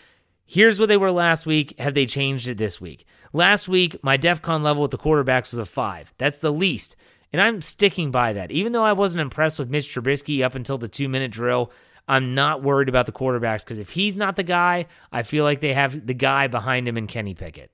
here's 0.45 0.79
what 0.79 0.89
they 0.89 0.97
were 0.97 1.11
last 1.11 1.45
week. 1.45 1.79
Have 1.79 1.93
they 1.93 2.05
changed 2.05 2.47
it 2.47 2.57
this 2.57 2.79
week? 2.79 3.05
Last 3.33 3.67
week, 3.67 4.03
my 4.03 4.17
DEF 4.17 4.41
CON 4.41 4.63
level 4.63 4.81
with 4.81 4.91
the 4.91 4.97
quarterbacks 4.97 5.51
was 5.51 5.59
a 5.59 5.65
five. 5.65 6.13
That's 6.17 6.39
the 6.39 6.51
least. 6.51 6.95
And 7.31 7.41
I'm 7.41 7.61
sticking 7.61 8.09
by 8.09 8.33
that. 8.33 8.51
Even 8.51 8.71
though 8.71 8.83
I 8.83 8.93
wasn't 8.93 9.21
impressed 9.21 9.59
with 9.59 9.69
Mitch 9.69 9.93
Trubisky 9.93 10.43
up 10.43 10.55
until 10.55 10.77
the 10.77 10.87
two 10.87 11.07
minute 11.07 11.31
drill, 11.31 11.71
I'm 12.09 12.33
not 12.33 12.63
worried 12.63 12.89
about 12.89 13.05
the 13.05 13.11
quarterbacks 13.11 13.63
because 13.63 13.77
if 13.77 13.91
he's 13.91 14.17
not 14.17 14.35
the 14.35 14.43
guy, 14.43 14.87
I 15.11 15.21
feel 15.21 15.43
like 15.43 15.59
they 15.59 15.73
have 15.73 16.07
the 16.07 16.15
guy 16.15 16.47
behind 16.47 16.87
him 16.87 16.97
in 16.97 17.05
Kenny 17.05 17.35
Pickett. 17.35 17.71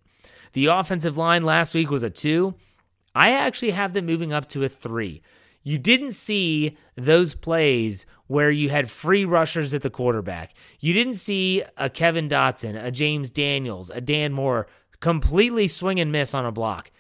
The 0.52 0.66
offensive 0.68 1.18
line 1.18 1.44
last 1.44 1.74
week 1.74 1.90
was 1.90 2.04
a 2.04 2.10
two. 2.10 2.54
I 3.16 3.32
actually 3.32 3.72
have 3.72 3.94
them 3.94 4.06
moving 4.06 4.34
up 4.34 4.50
to 4.50 4.66
a 4.66 4.70
three. 4.70 5.22
You 5.64 5.78
didn't 5.78 6.12
see 6.12 6.78
those 6.96 7.34
plays 7.34 8.06
where 8.28 8.52
you 8.52 8.70
had 8.70 8.92
free 8.92 9.24
rushers 9.24 9.74
at 9.74 9.82
the 9.82 9.90
quarterback. 9.90 10.54
You 10.82 10.94
didn't 10.94 11.16
see 11.16 11.64
a 11.78 11.90
Kevin 11.90 12.28
Dotson, 12.28 12.82
a 12.82 12.92
James 12.92 13.32
Daniels, 13.32 13.90
a 13.90 14.02
Dan 14.02 14.34
Moore 14.34 14.68
completely 15.00 15.68
swing 15.70 16.00
and 16.00 16.12
miss 16.12 16.34
on 16.34 16.46
a 16.46 16.52
block. 16.52 16.92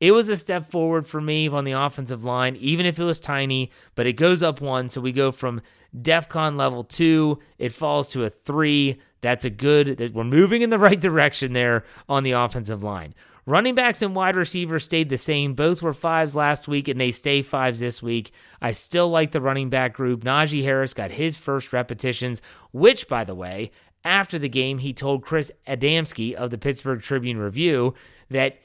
It 0.00 0.12
was 0.12 0.28
a 0.28 0.36
step 0.36 0.70
forward 0.70 1.08
for 1.08 1.20
me 1.20 1.48
on 1.48 1.64
the 1.64 1.72
offensive 1.72 2.24
line, 2.24 2.56
even 2.56 2.86
if 2.86 2.98
it 2.98 3.04
was 3.04 3.18
tiny, 3.18 3.70
but 3.94 4.06
it 4.06 4.12
goes 4.12 4.42
up 4.42 4.60
one. 4.60 4.88
So 4.88 5.00
we 5.00 5.12
go 5.12 5.32
from 5.32 5.60
DEFCON 5.96 6.56
level 6.56 6.84
two, 6.84 7.38
it 7.58 7.72
falls 7.72 8.08
to 8.08 8.24
a 8.24 8.30
three. 8.30 9.00
That's 9.20 9.44
a 9.44 9.50
good, 9.50 10.12
we're 10.14 10.24
moving 10.24 10.62
in 10.62 10.70
the 10.70 10.78
right 10.78 11.00
direction 11.00 11.52
there 11.52 11.84
on 12.08 12.22
the 12.22 12.32
offensive 12.32 12.82
line. 12.82 13.14
Running 13.48 13.74
backs 13.74 14.02
and 14.02 14.14
wide 14.14 14.36
receivers 14.36 14.84
stayed 14.84 15.08
the 15.08 15.16
same. 15.16 15.54
Both 15.54 15.80
were 15.80 15.94
fives 15.94 16.36
last 16.36 16.68
week, 16.68 16.86
and 16.86 17.00
they 17.00 17.10
stay 17.10 17.40
fives 17.40 17.80
this 17.80 18.02
week. 18.02 18.30
I 18.60 18.72
still 18.72 19.08
like 19.08 19.30
the 19.30 19.40
running 19.40 19.70
back 19.70 19.94
group. 19.94 20.22
Najee 20.22 20.64
Harris 20.64 20.92
got 20.92 21.10
his 21.10 21.38
first 21.38 21.72
repetitions, 21.72 22.42
which, 22.72 23.08
by 23.08 23.24
the 23.24 23.34
way, 23.34 23.70
after 24.04 24.38
the 24.38 24.50
game, 24.50 24.76
he 24.76 24.92
told 24.92 25.24
Chris 25.24 25.50
Adamski 25.66 26.34
of 26.34 26.50
the 26.50 26.58
Pittsburgh 26.58 27.00
Tribune 27.00 27.38
Review 27.38 27.94
that 28.28 28.58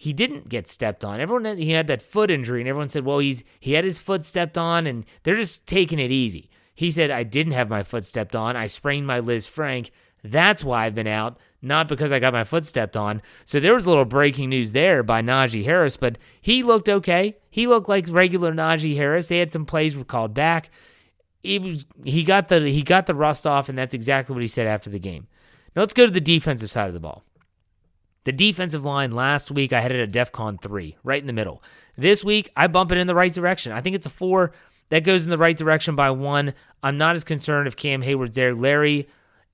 he 0.00 0.12
didn't 0.12 0.48
get 0.48 0.68
stepped 0.68 1.04
on. 1.04 1.18
Everyone 1.18 1.58
he 1.58 1.72
had 1.72 1.88
that 1.88 2.00
foot 2.00 2.30
injury, 2.30 2.60
and 2.60 2.68
everyone 2.68 2.88
said, 2.88 3.04
"Well, 3.04 3.18
he's 3.18 3.42
he 3.58 3.72
had 3.72 3.84
his 3.84 3.98
foot 3.98 4.24
stepped 4.24 4.56
on, 4.56 4.86
and 4.86 5.04
they're 5.24 5.34
just 5.34 5.66
taking 5.66 5.98
it 5.98 6.12
easy." 6.12 6.48
He 6.72 6.92
said, 6.92 7.10
"I 7.10 7.24
didn't 7.24 7.52
have 7.54 7.68
my 7.68 7.82
foot 7.82 8.04
stepped 8.04 8.36
on. 8.36 8.54
I 8.54 8.68
sprained 8.68 9.08
my 9.08 9.18
Liz 9.18 9.48
Lisfranc. 9.48 9.90
That's 10.22 10.62
why 10.62 10.86
I've 10.86 10.94
been 10.94 11.08
out, 11.08 11.36
not 11.60 11.88
because 11.88 12.12
I 12.12 12.20
got 12.20 12.32
my 12.32 12.44
foot 12.44 12.64
stepped 12.64 12.96
on." 12.96 13.20
So 13.44 13.58
there 13.58 13.74
was 13.74 13.86
a 13.86 13.88
little 13.88 14.04
breaking 14.04 14.50
news 14.50 14.70
there 14.70 15.02
by 15.02 15.20
Najee 15.20 15.64
Harris, 15.64 15.96
but 15.96 16.16
he 16.40 16.62
looked 16.62 16.88
okay. 16.88 17.36
He 17.50 17.66
looked 17.66 17.88
like 17.88 18.06
regular 18.08 18.54
Najee 18.54 18.96
Harris. 18.96 19.26
They 19.26 19.40
had 19.40 19.50
some 19.50 19.66
plays 19.66 19.96
were 19.96 20.04
called 20.04 20.32
back. 20.32 20.70
It 21.42 21.60
was 21.60 21.86
he 22.04 22.22
got 22.22 22.46
the 22.46 22.60
he 22.60 22.84
got 22.84 23.06
the 23.06 23.16
rust 23.16 23.48
off, 23.48 23.68
and 23.68 23.76
that's 23.76 23.94
exactly 23.94 24.32
what 24.32 24.42
he 24.42 24.48
said 24.48 24.68
after 24.68 24.90
the 24.90 25.00
game. 25.00 25.26
Now 25.74 25.82
let's 25.82 25.92
go 25.92 26.06
to 26.06 26.12
the 26.12 26.20
defensive 26.20 26.70
side 26.70 26.86
of 26.86 26.94
the 26.94 27.00
ball. 27.00 27.24
The 28.28 28.32
defensive 28.32 28.84
line 28.84 29.12
last 29.12 29.50
week, 29.50 29.72
I 29.72 29.80
had 29.80 29.90
it 29.90 30.00
at 30.00 30.12
DEFCON 30.12 30.60
3, 30.60 30.98
right 31.02 31.18
in 31.18 31.26
the 31.26 31.32
middle. 31.32 31.62
This 31.96 32.22
week, 32.22 32.52
I 32.54 32.66
bump 32.66 32.92
it 32.92 32.98
in 32.98 33.06
the 33.06 33.14
right 33.14 33.32
direction. 33.32 33.72
I 33.72 33.80
think 33.80 33.96
it's 33.96 34.04
a 34.04 34.10
4 34.10 34.52
that 34.90 35.02
goes 35.02 35.24
in 35.24 35.30
the 35.30 35.38
right 35.38 35.56
direction 35.56 35.96
by 35.96 36.10
1. 36.10 36.52
I'm 36.82 36.98
not 36.98 37.14
as 37.14 37.24
concerned 37.24 37.68
if 37.68 37.74
Cam 37.74 38.02
Hayward's 38.02 38.36
there. 38.36 38.54
Larry, 38.54 39.08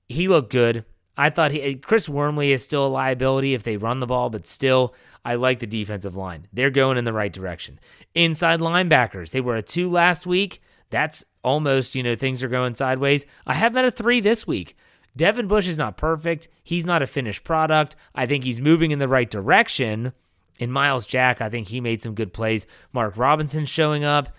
he 0.09 0.27
looked 0.27 0.51
good. 0.51 0.83
I 1.15 1.29
thought 1.29 1.51
he, 1.51 1.75
Chris 1.75 2.09
Wormley 2.09 2.51
is 2.51 2.65
still 2.65 2.85
a 2.85 2.89
liability 2.89 3.53
if 3.53 3.63
they 3.63 3.77
run 3.77 4.01
the 4.01 4.07
ball, 4.07 4.29
but 4.29 4.45
still, 4.45 4.93
I 5.23 5.35
like 5.35 5.59
the 5.59 5.67
defensive 5.67 6.17
line. 6.17 6.49
They're 6.51 6.69
going 6.69 6.97
in 6.97 7.05
the 7.05 7.13
right 7.13 7.31
direction. 7.31 7.79
Inside 8.13 8.59
linebackers, 8.59 9.31
they 9.31 9.39
were 9.39 9.55
a 9.55 9.61
2 9.61 9.89
last 9.89 10.27
week. 10.27 10.61
That's 10.89 11.23
almost, 11.45 11.95
you 11.95 12.03
know, 12.03 12.15
things 12.15 12.43
are 12.43 12.49
going 12.49 12.75
sideways. 12.75 13.25
I 13.47 13.53
have 13.53 13.77
at 13.77 13.85
a 13.85 13.91
3 13.91 14.19
this 14.19 14.45
week. 14.45 14.75
Devin 15.17 15.47
Bush 15.47 15.67
is 15.67 15.77
not 15.77 15.97
perfect. 15.97 16.47
He's 16.63 16.85
not 16.85 17.01
a 17.01 17.07
finished 17.07 17.43
product. 17.43 17.95
I 18.13 18.25
think 18.25 18.43
he's 18.43 18.59
moving 18.59 18.91
in 18.91 18.99
the 18.99 19.07
right 19.07 19.29
direction. 19.29 20.13
In 20.59 20.71
Myles 20.71 21.05
Jack, 21.05 21.41
I 21.41 21.49
think 21.49 21.67
he 21.67 21.81
made 21.81 22.01
some 22.01 22.15
good 22.15 22.33
plays. 22.33 22.65
Mark 22.93 23.17
Robinson 23.17 23.65
showing 23.65 24.03
up. 24.03 24.29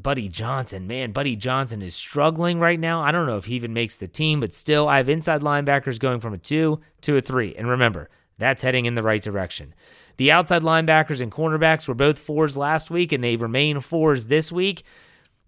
Buddy 0.00 0.28
Johnson, 0.28 0.86
man, 0.86 1.10
Buddy 1.10 1.34
Johnson 1.34 1.82
is 1.82 1.92
struggling 1.92 2.60
right 2.60 2.78
now. 2.78 3.02
I 3.02 3.10
don't 3.10 3.26
know 3.26 3.36
if 3.36 3.46
he 3.46 3.56
even 3.56 3.72
makes 3.72 3.96
the 3.96 4.06
team, 4.06 4.38
but 4.38 4.54
still, 4.54 4.88
I 4.88 4.98
have 4.98 5.08
inside 5.08 5.40
linebackers 5.40 5.98
going 5.98 6.20
from 6.20 6.34
a 6.34 6.38
two 6.38 6.80
to 7.00 7.16
a 7.16 7.20
three. 7.20 7.56
And 7.56 7.68
remember, 7.68 8.08
that's 8.38 8.62
heading 8.62 8.86
in 8.86 8.94
the 8.94 9.02
right 9.02 9.20
direction. 9.20 9.74
The 10.16 10.30
outside 10.30 10.62
linebackers 10.62 11.20
and 11.20 11.32
cornerbacks 11.32 11.88
were 11.88 11.94
both 11.94 12.18
fours 12.18 12.56
last 12.56 12.90
week, 12.92 13.10
and 13.10 13.24
they 13.24 13.34
remain 13.34 13.80
fours 13.80 14.28
this 14.28 14.52
week. 14.52 14.84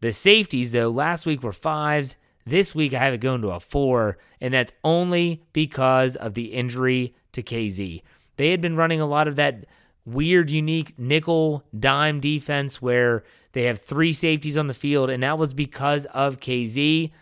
The 0.00 0.12
safeties, 0.12 0.72
though, 0.72 0.90
last 0.90 1.26
week 1.26 1.44
were 1.44 1.52
fives. 1.52 2.16
This 2.50 2.74
week, 2.74 2.92
I 2.94 2.98
have 2.98 3.14
it 3.14 3.20
going 3.20 3.42
to 3.42 3.50
a 3.50 3.60
four, 3.60 4.18
and 4.40 4.52
that's 4.52 4.72
only 4.82 5.44
because 5.52 6.16
of 6.16 6.34
the 6.34 6.46
injury 6.46 7.14
to 7.30 7.44
Kazee. 7.44 8.02
They 8.38 8.50
had 8.50 8.60
been 8.60 8.74
running 8.74 9.00
a 9.00 9.06
lot 9.06 9.28
of 9.28 9.36
that 9.36 9.66
weird, 10.04 10.50
unique 10.50 10.98
nickel 10.98 11.62
dime 11.78 12.18
defense 12.18 12.82
where 12.82 13.22
they 13.52 13.66
have 13.66 13.80
three 13.80 14.12
safeties 14.12 14.58
on 14.58 14.66
the 14.66 14.74
field, 14.74 15.10
and 15.10 15.22
that 15.22 15.38
was 15.38 15.54
because 15.54 16.06
of 16.06 16.40
Kazee. 16.40 17.12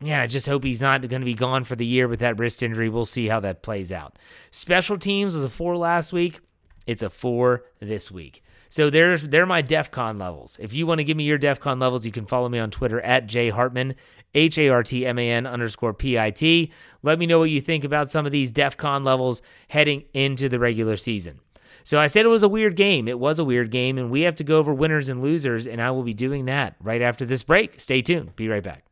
Yeah, 0.00 0.22
I 0.22 0.28
just 0.28 0.46
hope 0.46 0.62
he's 0.62 0.80
not 0.80 1.00
going 1.00 1.20
to 1.20 1.26
be 1.26 1.34
gone 1.34 1.64
for 1.64 1.74
the 1.74 1.84
year 1.84 2.06
with 2.06 2.20
that 2.20 2.38
wrist 2.38 2.62
injury. 2.62 2.88
We'll 2.88 3.06
see 3.06 3.26
how 3.26 3.40
that 3.40 3.64
plays 3.64 3.90
out. 3.90 4.20
Special 4.52 4.98
teams 4.98 5.34
was 5.34 5.42
a 5.42 5.50
four 5.50 5.76
last 5.76 6.12
week. 6.12 6.38
It's 6.86 7.02
a 7.02 7.10
four 7.10 7.64
this 7.80 8.08
week. 8.08 8.44
So 8.68 8.90
there's 8.90 9.22
they're 9.22 9.46
my 9.46 9.62
DEF 9.62 9.90
CON 9.90 10.18
levels. 10.18 10.58
If 10.60 10.74
you 10.74 10.86
want 10.86 10.98
to 10.98 11.04
give 11.04 11.16
me 11.16 11.24
your 11.24 11.38
DEF 11.38 11.60
CON 11.60 11.78
levels, 11.78 12.04
you 12.04 12.12
can 12.12 12.26
follow 12.26 12.48
me 12.48 12.58
on 12.58 12.70
Twitter 12.70 13.00
at 13.00 13.26
J 13.26 13.48
Hartman, 13.50 13.94
H 14.34 14.58
A 14.58 14.68
R 14.68 14.82
T 14.82 15.06
M 15.06 15.18
A 15.18 15.30
N 15.30 15.46
underscore 15.46 15.94
P 15.94 16.18
I 16.18 16.30
T. 16.30 16.72
Let 17.02 17.18
me 17.18 17.26
know 17.26 17.38
what 17.38 17.50
you 17.50 17.60
think 17.60 17.84
about 17.84 18.10
some 18.10 18.26
of 18.26 18.32
these 18.32 18.52
DEF 18.52 18.76
CON 18.76 19.04
levels 19.04 19.42
heading 19.68 20.04
into 20.12 20.48
the 20.48 20.58
regular 20.58 20.96
season. 20.96 21.40
So 21.84 21.98
I 21.98 22.06
said 22.06 22.26
it 22.26 22.28
was 22.28 22.42
a 22.42 22.48
weird 22.48 22.76
game. 22.76 23.08
It 23.08 23.18
was 23.18 23.38
a 23.38 23.44
weird 23.44 23.70
game, 23.70 23.96
and 23.96 24.10
we 24.10 24.22
have 24.22 24.34
to 24.36 24.44
go 24.44 24.58
over 24.58 24.74
winners 24.74 25.08
and 25.08 25.22
losers, 25.22 25.66
and 25.66 25.80
I 25.80 25.90
will 25.90 26.02
be 26.02 26.12
doing 26.12 26.44
that 26.44 26.76
right 26.80 27.00
after 27.00 27.24
this 27.24 27.42
break. 27.42 27.80
Stay 27.80 28.02
tuned. 28.02 28.36
Be 28.36 28.48
right 28.48 28.62
back. 28.62 28.84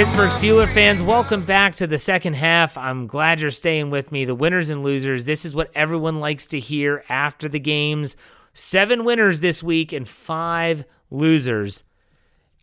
Pittsburgh 0.00 0.30
Steeler 0.30 0.72
fans, 0.72 1.02
welcome 1.02 1.44
back 1.44 1.74
to 1.74 1.86
the 1.86 1.98
second 1.98 2.32
half. 2.32 2.78
I'm 2.78 3.06
glad 3.06 3.38
you're 3.38 3.50
staying 3.50 3.90
with 3.90 4.10
me. 4.10 4.24
The 4.24 4.34
winners 4.34 4.70
and 4.70 4.82
losers. 4.82 5.26
This 5.26 5.44
is 5.44 5.54
what 5.54 5.70
everyone 5.74 6.20
likes 6.20 6.46
to 6.46 6.58
hear 6.58 7.04
after 7.10 7.50
the 7.50 7.60
games. 7.60 8.16
Seven 8.54 9.04
winners 9.04 9.40
this 9.40 9.62
week 9.62 9.92
and 9.92 10.08
five 10.08 10.86
losers. 11.10 11.84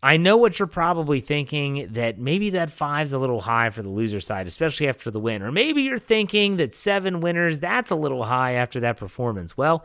I 0.02 0.16
know 0.16 0.36
what 0.36 0.58
you're 0.58 0.66
probably 0.66 1.20
thinking 1.20 1.86
that 1.92 2.18
maybe 2.18 2.50
that 2.50 2.70
five's 2.70 3.12
a 3.12 3.20
little 3.20 3.42
high 3.42 3.70
for 3.70 3.82
the 3.82 3.88
loser 3.88 4.18
side, 4.18 4.48
especially 4.48 4.88
after 4.88 5.08
the 5.08 5.20
win. 5.20 5.40
Or 5.40 5.52
maybe 5.52 5.82
you're 5.82 5.96
thinking 5.96 6.56
that 6.56 6.74
seven 6.74 7.20
winners, 7.20 7.60
that's 7.60 7.92
a 7.92 7.96
little 7.96 8.24
high 8.24 8.54
after 8.54 8.80
that 8.80 8.96
performance. 8.96 9.56
Well, 9.56 9.84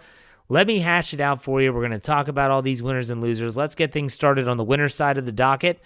let 0.49 0.65
me 0.65 0.79
hash 0.79 1.13
it 1.13 1.21
out 1.21 1.43
for 1.43 1.61
you. 1.61 1.71
We're 1.71 1.81
going 1.81 1.91
to 1.91 1.99
talk 1.99 2.27
about 2.27 2.49
all 2.49 2.63
these 2.63 2.81
winners 2.81 3.11
and 3.11 3.21
losers. 3.21 3.55
Let's 3.55 3.75
get 3.75 3.91
things 3.91 4.15
started 4.15 4.47
on 4.47 4.57
the 4.57 4.63
winner 4.63 4.89
side 4.89 5.19
of 5.19 5.27
the 5.27 5.31
docket. 5.31 5.79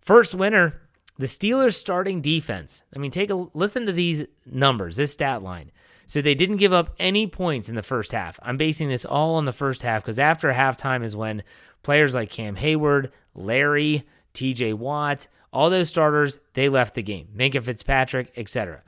First 0.00 0.36
winner, 0.36 0.81
the 1.22 1.28
Steelers 1.28 1.74
starting 1.74 2.20
defense. 2.20 2.82
I 2.92 2.98
mean, 2.98 3.12
take 3.12 3.30
a 3.30 3.46
listen 3.54 3.86
to 3.86 3.92
these 3.92 4.24
numbers, 4.44 4.96
this 4.96 5.12
stat 5.12 5.40
line. 5.40 5.70
So 6.06 6.20
they 6.20 6.34
didn't 6.34 6.56
give 6.56 6.72
up 6.72 6.96
any 6.98 7.28
points 7.28 7.68
in 7.68 7.76
the 7.76 7.82
first 7.84 8.10
half. 8.10 8.40
I'm 8.42 8.56
basing 8.56 8.88
this 8.88 9.04
all 9.04 9.36
on 9.36 9.44
the 9.44 9.52
first 9.52 9.82
half 9.82 10.02
because 10.02 10.18
after 10.18 10.52
halftime 10.52 11.04
is 11.04 11.14
when 11.14 11.44
players 11.84 12.12
like 12.12 12.28
Cam 12.28 12.56
Hayward, 12.56 13.12
Larry, 13.36 14.04
TJ 14.34 14.74
Watt, 14.74 15.28
all 15.52 15.70
those 15.70 15.88
starters, 15.88 16.40
they 16.54 16.68
left 16.68 16.96
the 16.96 17.04
game. 17.04 17.28
Minkah 17.36 17.62
Fitzpatrick, 17.62 18.32
etc. 18.36 18.82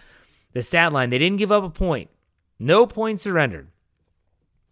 The 0.55 0.62
stat 0.62 0.92
line, 0.92 1.11
they 1.11 1.18
didn't 1.18 1.38
give 1.38 1.53
up 1.53 1.62
a 1.62 1.70
point. 1.70 2.11
No 2.59 2.85
points 2.85 3.23
surrendered. 3.23 3.68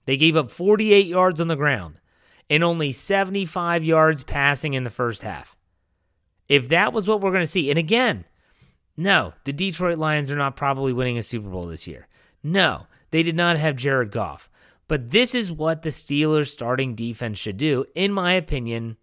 They 0.07 0.17
gave 0.17 0.37
up 0.37 0.51
48 0.51 1.07
yards 1.07 1.41
on 1.41 1.47
the 1.47 1.55
ground 1.55 2.01
and 2.51 2.65
only 2.65 2.91
75 2.91 3.85
yards 3.85 4.25
passing 4.25 4.75
in 4.75 4.83
the 4.83 4.91
first 4.91 5.23
half. 5.23 5.57
If 6.53 6.69
that 6.69 6.93
was 6.93 7.09
what 7.09 7.23
we're 7.23 7.31
going 7.31 7.43
to 7.43 7.47
see, 7.47 7.71
and 7.71 7.79
again, 7.79 8.27
no, 8.95 9.33
the 9.45 9.55
Detroit 9.55 9.97
Lions 9.97 10.31
are 10.31 10.37
not 10.37 10.55
probably 10.55 10.93
winning 10.93 11.17
a 11.17 11.23
Super 11.23 11.49
Bowl 11.49 11.65
this 11.65 11.87
year. 11.87 12.09
No, 12.43 12.89
they 13.11 13.23
did 13.23 13.35
not 13.35 13.57
have 13.57 13.75
Jared 13.75 14.11
Goff. 14.11 14.51
But 14.87 15.13
this 15.13 15.35
is 15.35 15.51
what 15.51 15.81
the 15.81 15.89
Steelers' 15.89 16.49
starting 16.49 16.95
defense 16.95 17.39
should 17.39 17.57
do, 17.57 17.87
in 17.95 18.13
my 18.13 18.35
opinion, 18.35 18.99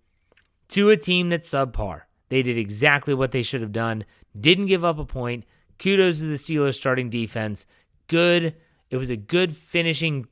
to 0.68 0.92
a 0.92 0.98
team 0.98 1.30
that's 1.30 1.50
subpar. 1.50 2.02
They 2.30 2.44
did 2.44 2.56
exactly 2.60 3.16
what 3.16 3.32
they 3.32 3.42
should 3.42 3.62
have 3.62 3.72
done, 3.72 4.06
didn't 4.40 4.68
give 4.68 4.86
up 4.86 5.00
a 5.00 5.06
point. 5.06 5.44
Kudos 5.80 6.20
to 6.20 6.28
the 6.28 6.36
Steelers' 6.36 6.76
starting 6.76 7.10
defense. 7.10 7.66
Good. 8.06 8.58
It 8.92 8.98
was 8.98 9.10
a 9.10 9.18
good 9.18 9.58
finishing 9.58 10.28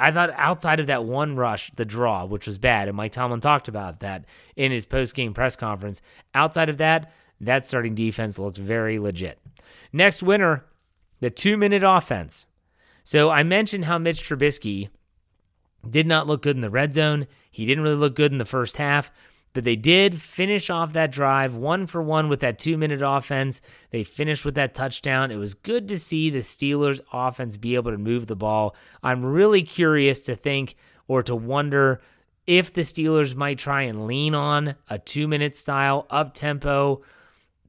I 0.00 0.10
thought 0.10 0.32
outside 0.34 0.80
of 0.80 0.86
that 0.86 1.04
one 1.04 1.36
rush, 1.36 1.70
the 1.76 1.84
draw, 1.84 2.24
which 2.24 2.46
was 2.46 2.58
bad, 2.58 2.88
and 2.88 2.96
Mike 2.96 3.12
Tomlin 3.12 3.40
talked 3.40 3.68
about 3.68 4.00
that 4.00 4.24
in 4.56 4.72
his 4.72 4.86
post 4.86 5.14
game 5.14 5.34
press 5.34 5.56
conference. 5.56 6.00
Outside 6.34 6.70
of 6.70 6.78
that, 6.78 7.12
that 7.40 7.66
starting 7.66 7.94
defense 7.94 8.38
looked 8.38 8.58
very 8.58 8.98
legit. 8.98 9.38
Next 9.92 10.22
winner, 10.22 10.64
the 11.20 11.30
two 11.30 11.56
minute 11.56 11.82
offense. 11.84 12.46
So 13.04 13.30
I 13.30 13.42
mentioned 13.42 13.84
how 13.84 13.98
Mitch 13.98 14.22
Trubisky 14.22 14.88
did 15.88 16.06
not 16.06 16.26
look 16.26 16.42
good 16.42 16.56
in 16.56 16.62
the 16.62 16.70
red 16.70 16.94
zone. 16.94 17.26
He 17.50 17.66
didn't 17.66 17.84
really 17.84 17.96
look 17.96 18.14
good 18.14 18.32
in 18.32 18.38
the 18.38 18.44
first 18.44 18.76
half. 18.76 19.12
But 19.52 19.64
they 19.64 19.76
did 19.76 20.20
finish 20.20 20.70
off 20.70 20.92
that 20.92 21.10
drive 21.10 21.56
one 21.56 21.86
for 21.86 22.00
one 22.02 22.28
with 22.28 22.40
that 22.40 22.58
two 22.58 22.78
minute 22.78 23.02
offense. 23.02 23.60
They 23.90 24.04
finished 24.04 24.44
with 24.44 24.54
that 24.54 24.74
touchdown. 24.74 25.30
It 25.30 25.36
was 25.36 25.54
good 25.54 25.88
to 25.88 25.98
see 25.98 26.30
the 26.30 26.40
Steelers' 26.40 27.00
offense 27.12 27.56
be 27.56 27.74
able 27.74 27.90
to 27.90 27.98
move 27.98 28.26
the 28.26 28.36
ball. 28.36 28.76
I'm 29.02 29.24
really 29.24 29.62
curious 29.62 30.20
to 30.22 30.36
think 30.36 30.76
or 31.08 31.22
to 31.24 31.34
wonder 31.34 32.00
if 32.46 32.72
the 32.72 32.82
Steelers 32.82 33.34
might 33.34 33.58
try 33.58 33.82
and 33.82 34.06
lean 34.06 34.34
on 34.34 34.76
a 34.88 34.98
two 34.98 35.26
minute 35.26 35.56
style, 35.56 36.06
up 36.10 36.34
tempo 36.34 37.02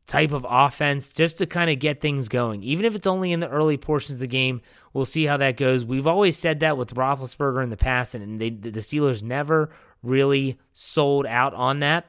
type 0.08 0.32
of 0.32 0.46
offense 0.48 1.12
just 1.12 1.38
to 1.38 1.46
kind 1.46 1.70
of 1.70 1.80
get 1.80 2.02
things 2.02 2.28
going. 2.28 2.63
Even 2.63 2.86
if 2.86 2.96
it's 2.96 3.08
only 3.08 3.32
in 3.32 3.39
the 3.39 3.48
early 3.48 3.78
portions 3.78 4.15
of 4.15 4.20
the 4.20 4.28
game, 4.28 4.62
we'll 4.94 5.06
see 5.06 5.26
how 5.26 5.38
that 5.38 5.56
goes. 5.58 5.86
We've 5.86 6.08
always 6.08 6.38
said 6.38 6.60
that 6.60 6.78
with 6.78 6.96
Roethlisberger 6.96 7.63
in 7.63 7.70
the 7.70 7.78
past, 7.78 8.13
and 8.13 8.39
they, 8.39 8.50
the 8.50 8.82
Steelers 8.82 9.24
never 9.24 9.72
really 10.03 10.57
sold 10.73 11.25
out 11.25 11.53
on 11.53 11.79
that. 11.79 12.05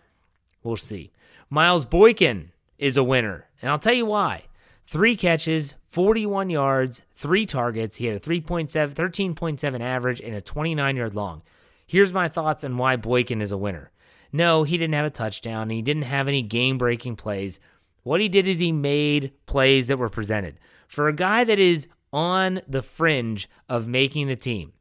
We'll 0.62 0.76
see. 0.76 1.12
Miles 1.50 1.84
Boykin 1.84 2.52
is 2.78 2.96
a 2.96 3.04
winner, 3.04 3.48
and 3.60 3.70
I'll 3.70 3.78
tell 3.78 3.94
you 3.94 4.06
why. 4.06 4.44
three 4.86 5.16
catches, 5.16 5.74
41 5.88 6.50
yards, 6.50 7.02
three 7.14 7.46
targets. 7.46 7.96
He 7.96 8.06
had 8.06 8.16
a 8.16 8.20
3.7, 8.20 8.94
13.7 8.94 9.80
average 9.80 10.20
and 10.20 10.34
a 10.34 10.40
29 10.40 10.96
yard 10.96 11.14
long. 11.14 11.42
Here's 11.86 12.12
my 12.12 12.28
thoughts 12.28 12.64
on 12.64 12.76
why 12.78 12.96
Boykin 12.96 13.40
is 13.40 13.52
a 13.52 13.58
winner. 13.58 13.90
No, 14.32 14.64
he 14.64 14.78
didn't 14.78 14.94
have 14.94 15.04
a 15.04 15.10
touchdown. 15.10 15.70
He 15.70 15.82
didn't 15.82 16.04
have 16.04 16.28
any 16.28 16.42
game 16.42 16.78
breaking 16.78 17.16
plays. 17.16 17.60
What 18.02 18.20
he 18.20 18.28
did 18.28 18.46
is 18.46 18.58
he 18.58 18.72
made 18.72 19.32
plays 19.46 19.88
that 19.88 19.98
were 19.98 20.08
presented. 20.08 20.58
For 20.88 21.08
a 21.08 21.14
guy 21.14 21.44
that 21.44 21.58
is 21.58 21.88
on 22.12 22.62
the 22.66 22.82
fringe 22.82 23.48
of 23.68 23.86
making 23.86 24.28
the 24.28 24.36
team, 24.36 24.72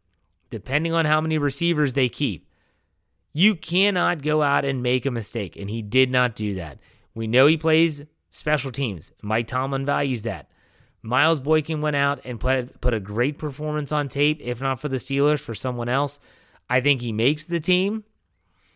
depending 0.50 0.94
on 0.94 1.06
how 1.06 1.22
many 1.22 1.38
receivers 1.38 1.94
they 1.94 2.10
keep, 2.10 2.48
you 3.34 3.56
cannot 3.56 4.22
go 4.22 4.42
out 4.42 4.66
and 4.66 4.84
make 4.84 5.06
a 5.06 5.12
mistake. 5.12 5.56
And 5.56 5.70
he 5.70 5.82
did 5.82 6.12
not 6.12 6.36
do 6.36 6.56
that. 6.56 6.80
We 7.14 7.28
know 7.28 7.48
he 7.48 7.58
plays 7.58 8.04
special 8.30 8.72
teams. 8.72 9.12
Mike 9.22 9.48
Tomlin 9.48 9.86
values 9.86 10.24
that. 10.24 10.50
Miles 11.04 11.40
Boykin 11.40 11.82
went 11.82 11.96
out 11.96 12.22
and 12.26 12.40
put, 12.40 12.80
put 12.80 12.94
a 12.94 13.00
great 13.00 13.38
performance 13.38 13.92
on 13.92 14.08
tape, 14.08 14.40
if 14.42 14.62
not 14.62 14.80
for 14.80 14.88
the 14.88 14.98
Steelers, 14.98 15.40
for 15.40 15.56
someone 15.56 15.90
else. 15.90 16.20
I 16.70 16.80
think 16.80 17.02
he 17.02 17.12
makes 17.12 17.46
the 17.46 17.60
team. 17.60 18.04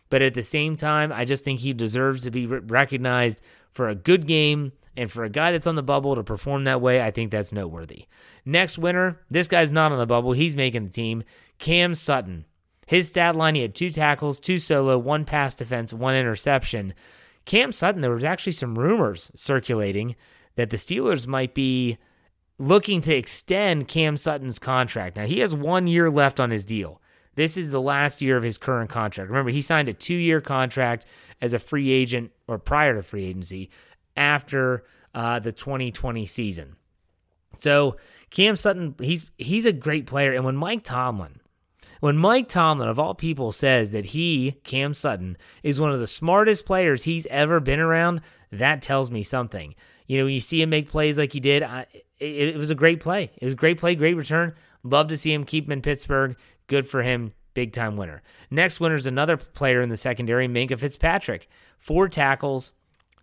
But 0.08 0.22
at 0.22 0.34
the 0.34 0.42
same 0.42 0.76
time, 0.76 1.12
I 1.12 1.24
just 1.24 1.44
think 1.44 1.60
he 1.60 1.72
deserves 1.72 2.24
to 2.24 2.30
be 2.30 2.46
recognized 2.46 3.42
for 3.72 3.88
a 3.88 3.94
good 3.94 4.26
game 4.26 4.72
and 4.96 5.10
for 5.10 5.24
a 5.24 5.30
guy 5.30 5.52
that's 5.52 5.66
on 5.66 5.74
the 5.74 5.82
bubble 5.82 6.14
to 6.14 6.22
perform 6.22 6.64
that 6.64 6.80
way, 6.80 7.02
I 7.02 7.10
think 7.10 7.30
that's 7.30 7.52
noteworthy. 7.52 8.06
Next 8.44 8.78
winner, 8.78 9.20
this 9.30 9.46
guy's 9.46 9.70
not 9.70 9.92
on 9.92 9.98
the 9.98 10.06
bubble. 10.06 10.32
He's 10.32 10.56
making 10.56 10.84
the 10.84 10.90
team. 10.90 11.22
Cam 11.58 11.94
Sutton. 11.94 12.46
His 12.86 13.08
stat 13.08 13.34
line, 13.34 13.56
he 13.56 13.62
had 13.62 13.74
two 13.74 13.90
tackles, 13.90 14.38
two 14.38 14.58
solo, 14.58 14.96
one 14.96 15.24
pass 15.24 15.54
defense, 15.54 15.92
one 15.92 16.14
interception. 16.14 16.94
Cam 17.44 17.72
Sutton, 17.72 18.00
there 18.00 18.12
was 18.12 18.24
actually 18.24 18.52
some 18.52 18.78
rumors 18.78 19.30
circulating 19.34 20.16
that 20.54 20.70
the 20.70 20.76
Steelers 20.76 21.26
might 21.26 21.54
be 21.54 21.98
looking 22.58 23.00
to 23.02 23.14
extend 23.14 23.88
Cam 23.88 24.16
Sutton's 24.16 24.58
contract. 24.58 25.16
Now, 25.16 25.26
he 25.26 25.40
has 25.40 25.54
one 25.54 25.86
year 25.86 26.10
left 26.10 26.40
on 26.40 26.50
his 26.50 26.64
deal. 26.64 27.00
This 27.34 27.56
is 27.56 27.70
the 27.70 27.82
last 27.82 28.22
year 28.22 28.36
of 28.36 28.42
his 28.42 28.56
current 28.56 28.88
contract. 28.88 29.30
Remember, 29.30 29.50
he 29.50 29.60
signed 29.60 29.88
a 29.88 29.92
two 29.92 30.14
year 30.14 30.40
contract 30.40 31.04
as 31.40 31.52
a 31.52 31.58
free 31.58 31.90
agent 31.90 32.32
or 32.48 32.58
prior 32.58 32.94
to 32.94 33.02
free 33.02 33.26
agency 33.26 33.70
after 34.16 34.84
uh, 35.14 35.38
the 35.38 35.52
2020 35.52 36.24
season. 36.24 36.76
So 37.58 37.96
Cam 38.30 38.56
Sutton, 38.56 38.94
he's 39.00 39.30
he's 39.38 39.66
a 39.66 39.72
great 39.72 40.06
player. 40.06 40.32
And 40.32 40.44
when 40.44 40.56
Mike 40.56 40.82
Tomlin, 40.82 41.40
when 42.00 42.16
Mike 42.16 42.48
Tomlin 42.48 42.88
of 42.88 42.98
all 42.98 43.14
people 43.14 43.52
says 43.52 43.92
that 43.92 44.06
he, 44.06 44.60
Cam 44.64 44.94
Sutton, 44.94 45.36
is 45.62 45.80
one 45.80 45.92
of 45.92 46.00
the 46.00 46.06
smartest 46.06 46.66
players 46.66 47.04
he's 47.04 47.26
ever 47.26 47.60
been 47.60 47.80
around, 47.80 48.20
that 48.52 48.82
tells 48.82 49.10
me 49.10 49.22
something. 49.22 49.74
You 50.06 50.18
know, 50.18 50.24
when 50.24 50.34
you 50.34 50.40
see 50.40 50.62
him 50.62 50.70
make 50.70 50.90
plays 50.90 51.18
like 51.18 51.32
he 51.32 51.40
did, 51.40 51.62
I, 51.62 51.86
it, 52.18 52.54
it 52.54 52.56
was 52.56 52.70
a 52.70 52.74
great 52.74 53.00
play. 53.00 53.30
It 53.36 53.44
was 53.44 53.54
a 53.54 53.56
great 53.56 53.78
play, 53.78 53.94
great 53.94 54.16
return. 54.16 54.54
Love 54.82 55.08
to 55.08 55.16
see 55.16 55.32
him 55.32 55.44
keep 55.44 55.66
him 55.66 55.72
in 55.72 55.82
Pittsburgh. 55.82 56.36
Good 56.68 56.88
for 56.88 57.02
him. 57.02 57.32
Big 57.54 57.72
time 57.72 57.96
winner. 57.96 58.22
Next 58.50 58.80
winner 58.80 58.94
is 58.94 59.06
another 59.06 59.36
player 59.36 59.80
in 59.80 59.88
the 59.88 59.96
secondary, 59.96 60.46
Minkah 60.46 60.78
Fitzpatrick. 60.78 61.48
Four 61.78 62.08
tackles, 62.08 62.72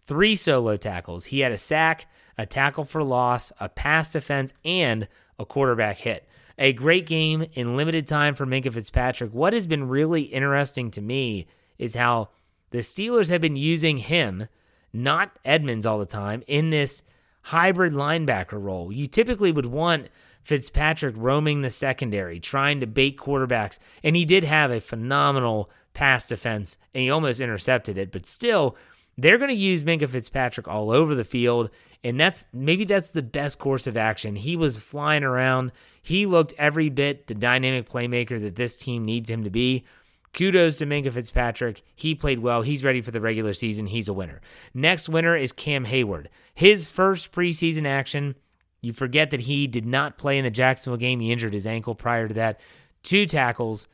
three 0.06 0.36
solo 0.36 0.76
tackles. 0.76 1.26
He 1.26 1.42
had 1.42 1.52
a 1.52 1.58
sack, 1.58 2.08
a 2.38 2.46
tackle 2.46 2.84
for 2.84 3.04
loss, 3.04 3.52
a 3.60 3.70
pass 3.70 4.12
defense, 4.12 4.54
and 4.66 5.08
a 5.38 5.46
quarterback 5.46 6.00
hit. 6.00 6.28
A 6.58 6.74
great 6.74 7.06
game 7.08 7.46
in 7.54 7.76
limited 7.76 8.06
time 8.08 8.36
for 8.36 8.46
Minkah 8.46 8.74
Fitzpatrick. 8.74 9.34
What 9.34 9.54
has 9.54 9.68
been 9.68 9.88
really 9.88 10.24
interesting 10.24 10.92
to 10.92 11.02
me 11.02 11.48
is 11.78 11.96
how 11.96 12.30
the 12.70 12.80
Steelers 12.80 13.30
have 13.30 13.42
been 13.42 13.56
using 13.56 13.98
him, 13.98 14.48
not 14.92 15.38
Edmonds 15.44 15.86
all 15.86 16.00
the 16.00 16.06
time, 16.06 16.44
in 16.48 16.70
this 16.70 17.04
hybrid 17.44 17.94
linebacker 17.94 18.62
role. 18.62 18.92
You 18.92 19.08
typically 19.08 19.52
would 19.52 19.66
want 19.66 20.10
Fitzpatrick 20.44 21.16
roaming 21.18 21.62
the 21.62 21.70
secondary, 21.70 22.39
trying 22.39 22.80
to 22.82 22.88
bait 22.88 23.18
quarterbacks. 23.18 23.80
And 24.04 24.16
he 24.16 24.26
did 24.26 24.44
have 24.44 24.72
a 24.72 24.82
phenomenal 24.82 25.70
pass 25.94 26.26
defense 26.26 26.78
and 26.94 27.02
he 27.02 27.10
almost 27.10 27.39
intercepted 27.39 27.98
it, 27.98 28.12
but 28.12 28.26
still, 28.26 28.76
they're 29.17 29.38
going 29.38 29.49
to 29.49 29.56
use 29.56 29.84
Minkah 29.84 30.10
Fitzpatrick 30.10 30.67
all 30.67 30.91
over 30.91 31.15
the 31.15 31.23
field. 31.23 31.69
And 32.04 32.19
that's 32.19 32.47
maybe 32.52 32.84
that's 32.84 33.12
the 33.12 33.21
best 33.21 33.60
course 33.60 33.88
of 33.88 33.95
action. 33.95 34.36
He 34.36 34.56
was 34.56 34.78
flying 34.78 35.23
around. 35.23 35.71
He 36.02 36.26
looked 36.26 36.54
every 36.58 36.89
bit 36.89 37.28
the 37.28 37.36
dynamic 37.36 37.89
playmaker 37.89 38.41
that 38.41 38.56
this 38.56 38.76
team 38.76 39.06
needs 39.06 39.30
him 39.30 39.43
to 39.43 39.49
be. 39.49 39.86
Kudos 40.34 40.80
to 40.80 40.86
Minkah 40.86 41.13
Fitzpatrick. 41.13 41.84
He 41.95 42.15
played 42.15 42.39
well. 42.39 42.63
He's 42.63 42.84
ready 42.84 43.02
for 43.02 43.12
the 43.12 43.21
regular 43.21 43.54
season. 43.54 43.86
He's 43.86 44.08
a 44.08 44.13
winner. 44.13 44.41
Next 44.73 45.08
winner 45.08 45.38
is 45.38 45.52
Cam 45.52 45.86
Hayward. 45.86 46.28
His 46.56 46.88
first 46.88 47.32
preseason 47.32 47.86
action 47.86 48.36
you 48.84 48.91
forget 48.91 49.32
that 49.32 49.41
he 49.41 49.65
did 49.65 49.86
not 49.86 50.17
play 50.17 50.38
in 50.38 50.43
the 50.43 50.52
Jacksonville 50.52 50.97
game. 50.97 51.21
He 51.21 51.32
injured 51.32 51.54
his 51.54 51.65
ankle 51.65 51.95
prior 51.95 52.28
to 52.28 52.34
that. 52.34 52.60
Two 53.02 53.26
tackles, 53.26 53.88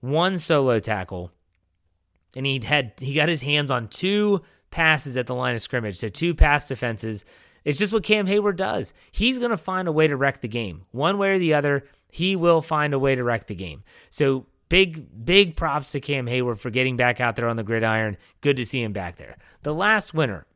one 0.00 0.38
solo 0.38 0.78
tackle, 0.78 1.32
and 2.36 2.46
he 2.46 2.60
had 2.64 2.92
he 2.98 3.14
got 3.14 3.28
his 3.28 3.42
hands 3.42 3.70
on 3.70 3.88
two 3.88 4.42
passes 4.70 5.16
at 5.16 5.26
the 5.26 5.34
line 5.34 5.54
of 5.54 5.60
scrimmage. 5.60 5.96
So 5.96 6.08
two 6.08 6.34
pass 6.34 6.68
defenses. 6.68 7.24
It's 7.64 7.78
just 7.78 7.92
what 7.92 8.04
Cam 8.04 8.26
Hayward 8.26 8.56
does. 8.56 8.92
He's 9.10 9.38
going 9.38 9.50
to 9.50 9.56
find 9.56 9.88
a 9.88 9.92
way 9.92 10.06
to 10.06 10.16
wreck 10.16 10.40
the 10.40 10.48
game. 10.48 10.84
One 10.90 11.18
way 11.18 11.30
or 11.30 11.38
the 11.38 11.54
other, 11.54 11.84
he 12.10 12.36
will 12.36 12.62
find 12.62 12.94
a 12.94 12.98
way 12.98 13.14
to 13.14 13.24
wreck 13.24 13.46
the 13.46 13.54
game. 13.54 13.84
So 14.10 14.46
big, 14.68 15.24
big 15.24 15.56
props 15.56 15.92
to 15.92 16.00
Cam 16.00 16.26
Hayward 16.26 16.60
for 16.60 16.70
getting 16.70 16.96
back 16.96 17.20
out 17.20 17.36
there 17.36 17.48
on 17.48 17.56
the 17.56 17.62
gridiron. 17.62 18.16
Good 18.40 18.56
to 18.56 18.66
see 18.66 18.82
him 18.82 18.92
back 18.92 19.16
there. 19.16 19.36
The 19.62 19.74
last 19.74 20.14
winner, 20.14 20.46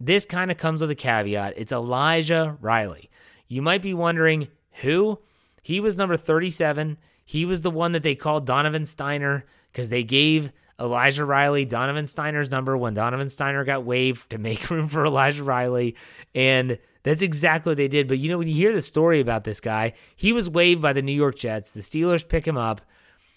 this 0.00 0.24
kind 0.24 0.50
of 0.50 0.58
comes 0.58 0.80
with 0.80 0.90
a 0.90 0.96
caveat. 0.96 1.54
It's 1.56 1.72
Elijah 1.72 2.56
Riley. 2.60 3.10
You 3.46 3.62
might 3.62 3.82
be 3.82 3.94
wondering 3.94 4.48
who? 4.82 5.18
He 5.62 5.80
was 5.80 5.96
number 5.96 6.16
37. 6.16 6.98
He 7.24 7.44
was 7.44 7.62
the 7.62 7.70
one 7.70 7.92
that 7.92 8.02
they 8.02 8.14
called 8.14 8.46
Donovan 8.46 8.84
Stiner 8.84 9.42
because 9.72 9.88
they 9.88 10.02
gave 10.02 10.52
Elijah 10.80 11.24
Riley 11.24 11.64
Donovan 11.64 12.04
Stiner's 12.04 12.50
number 12.50 12.76
when 12.76 12.94
Donovan 12.94 13.28
Stiner 13.28 13.66
got 13.66 13.84
waived 13.84 14.30
to 14.30 14.38
make 14.38 14.70
room 14.70 14.88
for 14.88 15.04
Elijah 15.04 15.42
Riley. 15.42 15.96
And 16.34 16.78
that's 17.02 17.22
exactly 17.22 17.70
what 17.70 17.76
they 17.78 17.88
did. 17.88 18.06
But 18.08 18.18
you 18.18 18.28
know, 18.28 18.38
when 18.38 18.48
you 18.48 18.54
hear 18.54 18.72
the 18.72 18.82
story 18.82 19.20
about 19.20 19.44
this 19.44 19.60
guy, 19.60 19.94
he 20.16 20.32
was 20.32 20.48
waived 20.48 20.82
by 20.82 20.92
the 20.92 21.02
New 21.02 21.12
York 21.12 21.36
Jets. 21.36 21.72
The 21.72 21.80
Steelers 21.80 22.26
pick 22.26 22.46
him 22.46 22.56
up. 22.56 22.80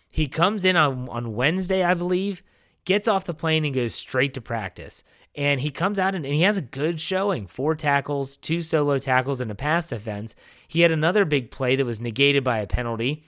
He 0.09 0.27
comes 0.27 0.65
in 0.65 0.75
on, 0.75 1.07
on 1.09 1.35
Wednesday, 1.35 1.83
I 1.83 1.93
believe, 1.93 2.43
gets 2.85 3.07
off 3.07 3.25
the 3.25 3.33
plane 3.33 3.65
and 3.65 3.73
goes 3.73 3.95
straight 3.95 4.33
to 4.33 4.41
practice. 4.41 5.03
And 5.35 5.61
he 5.61 5.71
comes 5.71 5.97
out 5.97 6.13
and, 6.13 6.25
and, 6.25 6.35
he 6.35 6.41
has 6.41 6.57
a 6.57 6.61
good 6.61 6.99
showing 6.99 7.47
four 7.47 7.73
tackles, 7.73 8.35
two 8.35 8.61
solo 8.61 8.97
tackles, 8.97 9.39
and 9.39 9.49
a 9.49 9.55
pass 9.55 9.87
defense. 9.87 10.35
He 10.67 10.81
had 10.81 10.91
another 10.91 11.23
big 11.23 11.51
play 11.51 11.77
that 11.77 11.85
was 11.85 12.01
negated 12.01 12.43
by 12.43 12.59
a 12.59 12.67
penalty. 12.67 13.23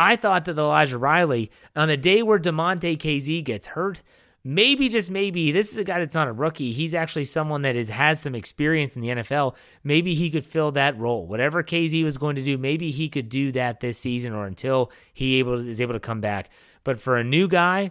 I 0.00 0.16
thought 0.16 0.46
that 0.46 0.58
Elijah 0.58 0.96
Riley, 0.96 1.50
on 1.76 1.90
a 1.90 1.96
day 1.96 2.22
where 2.22 2.38
Damontae 2.38 2.96
Kazee 2.96 3.44
gets 3.44 3.66
hurt, 3.66 4.00
maybe 4.42 4.88
just 4.88 5.10
maybe 5.10 5.52
this 5.52 5.70
is 5.70 5.76
a 5.76 5.84
guy 5.84 5.98
that's 5.98 6.14
not 6.14 6.26
a 6.26 6.32
rookie. 6.32 6.72
He's 6.72 6.94
actually 6.94 7.26
someone 7.26 7.60
that 7.62 7.76
is, 7.76 7.90
has 7.90 8.18
some 8.18 8.34
experience 8.34 8.96
in 8.96 9.02
the 9.02 9.08
NFL. 9.08 9.56
Maybe 9.84 10.14
he 10.14 10.30
could 10.30 10.46
fill 10.46 10.72
that 10.72 10.98
role. 10.98 11.26
Whatever 11.26 11.62
Kazee 11.62 12.02
was 12.02 12.16
going 12.16 12.36
to 12.36 12.42
do, 12.42 12.56
maybe 12.56 12.90
he 12.90 13.10
could 13.10 13.28
do 13.28 13.52
that 13.52 13.80
this 13.80 13.98
season 13.98 14.32
or 14.32 14.46
until 14.46 14.90
he 15.12 15.38
able 15.38 15.54
is 15.54 15.82
able 15.82 15.92
to 15.92 16.00
come 16.00 16.22
back. 16.22 16.48
But 16.82 16.98
for 16.98 17.18
a 17.18 17.24
new 17.24 17.46
guy, 17.46 17.90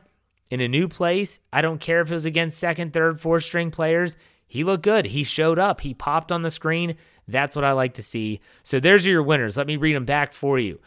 in 0.49 0.61
a 0.61 0.67
new 0.67 0.87
place. 0.87 1.39
I 1.53 1.61
don't 1.61 1.79
care 1.79 2.01
if 2.01 2.09
it 2.09 2.13
was 2.13 2.25
against 2.25 2.57
second, 2.57 2.93
third, 2.93 3.21
fourth 3.21 3.43
string 3.43 3.71
players. 3.71 4.17
He 4.47 4.63
looked 4.63 4.83
good. 4.83 5.05
He 5.05 5.23
showed 5.23 5.59
up. 5.59 5.81
He 5.81 5.93
popped 5.93 6.31
on 6.31 6.41
the 6.41 6.49
screen. 6.49 6.95
That's 7.27 7.55
what 7.55 7.65
I 7.65 7.73
like 7.73 7.93
to 7.95 8.03
see. 8.03 8.39
So 8.63 8.79
there's 8.79 9.05
your 9.05 9.21
winners. 9.21 9.57
Let 9.57 9.67
me 9.67 9.77
read 9.77 9.95
them 9.95 10.05
back 10.05 10.33
for 10.33 10.57
you. 10.57 10.79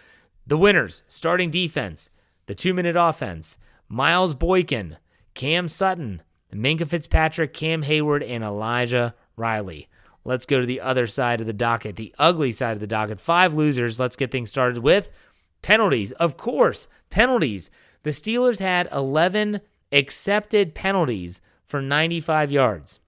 The 0.47 0.59
winners 0.59 1.03
starting 1.09 1.51
defense, 1.51 2.11
the 2.47 2.55
two 2.55 2.75
minute 2.75 2.97
offense, 2.97 3.57
Miles 3.89 4.35
Boykin, 4.35 4.97
Cam 5.35 5.69
Sutton, 5.69 6.23
Minkah 6.53 6.87
Fitzpatrick, 6.87 7.55
Cam 7.55 7.83
Hayward, 7.83 8.23
and 8.23 8.45
Elijah 8.45 9.15
Riley. 9.37 9.89
Let's 10.25 10.47
go 10.47 10.61
to 10.61 10.67
the 10.67 10.81
other 10.81 11.07
side 11.07 11.41
of 11.41 11.47
the 11.47 11.53
docket, 11.53 11.97
the 11.97 12.15
ugly 12.19 12.53
side 12.53 12.73
of 12.73 12.81
the 12.81 12.87
docket. 12.87 13.21
Five 13.21 13.55
losers. 13.55 13.99
Let's 13.99 14.17
get 14.17 14.31
things 14.31 14.51
started 14.51 14.83
with 14.83 15.11
penalties. 15.63 16.13
Of 16.13 16.37
course, 16.37 16.89
penalties. 17.11 17.71
The 18.03 18.11
Steelers 18.11 18.61
had 18.61 18.89
11 18.93 19.61
accepted 19.91 20.75
penalties 20.75 21.41
for 21.65 21.81
95 21.81 22.51
yards. 22.51 23.01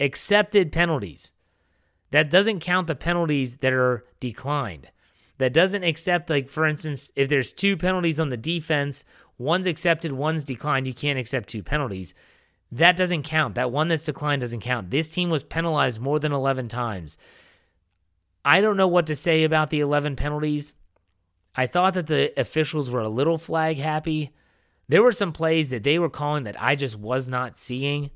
Accepted 0.00 0.72
penalties. 0.72 1.32
That 2.10 2.30
doesn't 2.30 2.60
count 2.60 2.86
the 2.86 2.94
penalties 2.94 3.58
that 3.58 3.72
are 3.72 4.04
declined. 4.20 4.88
That 5.42 5.52
doesn't 5.52 5.82
accept, 5.82 6.30
like, 6.30 6.48
for 6.48 6.64
instance, 6.64 7.10
if 7.16 7.28
there's 7.28 7.52
two 7.52 7.76
penalties 7.76 8.20
on 8.20 8.28
the 8.28 8.36
defense, 8.36 9.04
one's 9.38 9.66
accepted, 9.66 10.12
one's 10.12 10.44
declined, 10.44 10.86
you 10.86 10.94
can't 10.94 11.18
accept 11.18 11.48
two 11.48 11.64
penalties. 11.64 12.14
That 12.70 12.96
doesn't 12.96 13.24
count. 13.24 13.56
That 13.56 13.72
one 13.72 13.88
that's 13.88 14.04
declined 14.04 14.42
doesn't 14.42 14.60
count. 14.60 14.90
This 14.90 15.10
team 15.10 15.30
was 15.30 15.42
penalized 15.42 16.00
more 16.00 16.20
than 16.20 16.30
11 16.30 16.68
times. 16.68 17.18
I 18.44 18.60
don't 18.60 18.76
know 18.76 18.86
what 18.86 19.08
to 19.08 19.16
say 19.16 19.42
about 19.42 19.70
the 19.70 19.80
11 19.80 20.14
penalties. 20.14 20.74
I 21.56 21.66
thought 21.66 21.94
that 21.94 22.06
the 22.06 22.32
officials 22.40 22.88
were 22.88 23.00
a 23.00 23.08
little 23.08 23.36
flag 23.36 23.78
happy. 23.78 24.30
There 24.88 25.02
were 25.02 25.10
some 25.10 25.32
plays 25.32 25.70
that 25.70 25.82
they 25.82 25.98
were 25.98 26.08
calling 26.08 26.44
that 26.44 26.62
I 26.62 26.76
just 26.76 26.96
was 26.96 27.28
not 27.28 27.58
seeing. 27.58 28.10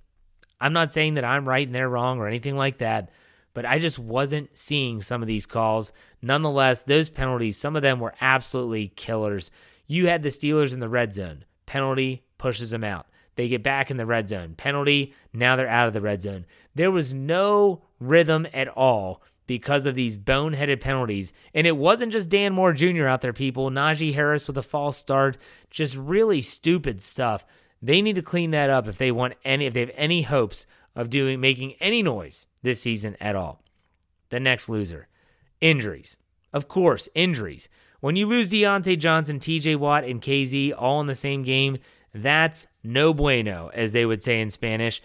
I'm 0.60 0.72
not 0.72 0.92
saying 0.92 1.14
that 1.14 1.24
I'm 1.24 1.48
right 1.48 1.66
and 1.66 1.74
they're 1.74 1.88
wrong 1.88 2.20
or 2.20 2.28
anything 2.28 2.56
like 2.56 2.78
that, 2.78 3.10
but 3.56 3.64
I 3.64 3.78
just 3.78 3.98
wasn't 3.98 4.50
seeing 4.52 5.00
some 5.00 5.22
of 5.22 5.28
these 5.28 5.46
calls. 5.46 5.90
Nonetheless, 6.20 6.82
those 6.82 7.08
penalties, 7.08 7.56
some 7.56 7.74
of 7.74 7.80
them 7.80 8.00
were 8.00 8.12
absolutely 8.20 8.88
killers. 8.88 9.50
You 9.86 10.08
had 10.08 10.22
the 10.22 10.28
Steelers 10.28 10.74
in 10.74 10.80
the 10.80 10.90
red 10.90 11.14
zone. 11.14 11.46
Penalty 11.64 12.22
pushes 12.36 12.68
them 12.68 12.84
out. 12.84 13.06
They 13.36 13.48
get 13.48 13.62
back 13.62 13.90
in 13.90 13.96
the 13.96 14.04
red 14.04 14.28
zone. 14.28 14.56
Penalty, 14.58 15.14
now 15.32 15.56
they're 15.56 15.70
out 15.70 15.86
of 15.88 15.94
the 15.94 16.02
red 16.02 16.20
zone. 16.20 16.44
There 16.74 16.90
was 16.90 17.14
no 17.14 17.80
rhythm 17.98 18.46
at 18.52 18.68
all 18.68 19.22
because 19.46 19.86
of 19.86 19.94
these 19.94 20.18
boneheaded 20.18 20.82
penalties. 20.82 21.32
And 21.54 21.66
it 21.66 21.78
wasn't 21.78 22.12
just 22.12 22.28
Dan 22.28 22.52
Moore 22.52 22.74
Jr. 22.74 23.06
out 23.06 23.22
there, 23.22 23.32
people. 23.32 23.70
Najee 23.70 24.12
Harris 24.12 24.46
with 24.46 24.58
a 24.58 24.62
false 24.62 24.98
start, 24.98 25.38
just 25.70 25.96
really 25.96 26.42
stupid 26.42 27.02
stuff. 27.02 27.42
They 27.80 28.02
need 28.02 28.16
to 28.16 28.22
clean 28.22 28.50
that 28.50 28.68
up 28.68 28.86
if 28.86 28.98
they 28.98 29.12
want 29.12 29.32
any 29.46 29.64
if 29.64 29.72
they 29.72 29.80
have 29.80 29.92
any 29.94 30.22
hopes 30.22 30.66
of 30.96 31.11
doing 31.11 31.40
making 31.40 31.74
any 31.74 32.02
noise 32.02 32.48
this 32.62 32.80
season 32.80 33.16
at 33.20 33.37
all. 33.37 33.62
The 34.30 34.40
next 34.40 34.68
loser. 34.68 35.06
Injuries. 35.61 36.16
Of 36.52 36.66
course, 36.66 37.09
injuries. 37.14 37.68
When 38.00 38.16
you 38.16 38.26
lose 38.26 38.50
Diontae 38.50 38.98
Johnson, 38.98 39.38
TJ 39.38 39.76
Watt, 39.76 40.04
and 40.04 40.20
Kazee 40.20 40.72
all 40.76 41.00
in 41.00 41.06
the 41.06 41.14
same 41.14 41.42
game, 41.42 41.78
that's 42.14 42.66
no 42.82 43.12
bueno, 43.12 43.70
as 43.74 43.92
they 43.92 44.06
would 44.06 44.22
say 44.22 44.40
in 44.40 44.50
Spanish. 44.50 45.02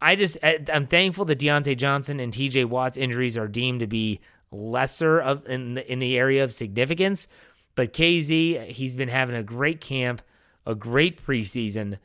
I 0.00 0.14
just 0.14 0.38
I'm 0.42 0.86
thankful 0.86 1.24
that 1.26 1.38
Diontae 1.38 1.76
Johnson 1.76 2.20
and 2.20 2.32
TJ 2.32 2.66
Watt's 2.66 2.96
injuries 2.96 3.36
are 3.36 3.48
deemed 3.48 3.80
to 3.80 3.86
be 3.86 4.20
lesser 4.50 5.20
of 5.20 5.46
in 5.48 5.74
the, 5.74 5.92
in 5.92 5.98
the 5.98 6.18
area 6.18 6.44
of 6.44 6.52
significance. 6.52 7.28
But 7.74 7.92
Kazee, 7.92 8.66
he's 8.66 8.94
been 8.94 9.08
having 9.08 9.36
a 9.36 9.42
great 9.42 9.80
camp, 9.80 10.22
a 10.66 10.74
great 10.74 11.24
preseason. 11.24 11.98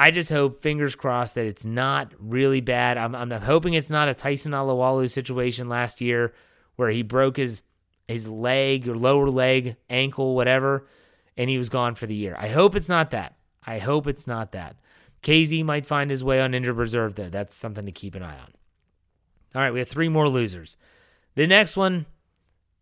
I 0.00 0.10
just 0.10 0.30
hope, 0.30 0.62
fingers 0.62 0.94
crossed, 0.94 1.34
that 1.34 1.44
it's 1.44 1.66
not 1.66 2.14
really 2.18 2.62
bad. 2.62 2.96
I'm, 2.96 3.14
I'm 3.14 3.30
hoping 3.30 3.74
it's 3.74 3.90
not 3.90 4.08
a 4.08 4.14
Tyson 4.14 4.52
Alualu 4.52 5.10
situation 5.10 5.68
last 5.68 6.00
year 6.00 6.32
where 6.76 6.88
he 6.88 7.02
broke 7.02 7.36
his 7.36 7.62
his 8.08 8.26
leg 8.26 8.88
or 8.88 8.96
lower 8.96 9.28
leg, 9.28 9.76
ankle, 9.90 10.34
whatever, 10.34 10.86
and 11.36 11.50
he 11.50 11.58
was 11.58 11.68
gone 11.68 11.94
for 11.94 12.06
the 12.06 12.14
year. 12.14 12.34
I 12.38 12.48
hope 12.48 12.74
it's 12.74 12.88
not 12.88 13.10
that. 13.10 13.36
I 13.66 13.78
hope 13.78 14.06
it's 14.06 14.26
not 14.26 14.52
that. 14.52 14.76
Kazee 15.22 15.62
might 15.62 15.84
find 15.84 16.10
his 16.10 16.24
way 16.24 16.40
on 16.40 16.54
injured 16.54 16.78
reserve, 16.78 17.14
though. 17.14 17.28
That's 17.28 17.54
something 17.54 17.84
to 17.84 17.92
keep 17.92 18.14
an 18.14 18.22
eye 18.22 18.38
on. 18.38 18.52
All 19.54 19.60
right, 19.60 19.72
we 19.72 19.80
have 19.80 19.88
three 19.88 20.08
more 20.08 20.30
losers. 20.30 20.78
The 21.34 21.46
next 21.46 21.76
one, 21.76 22.06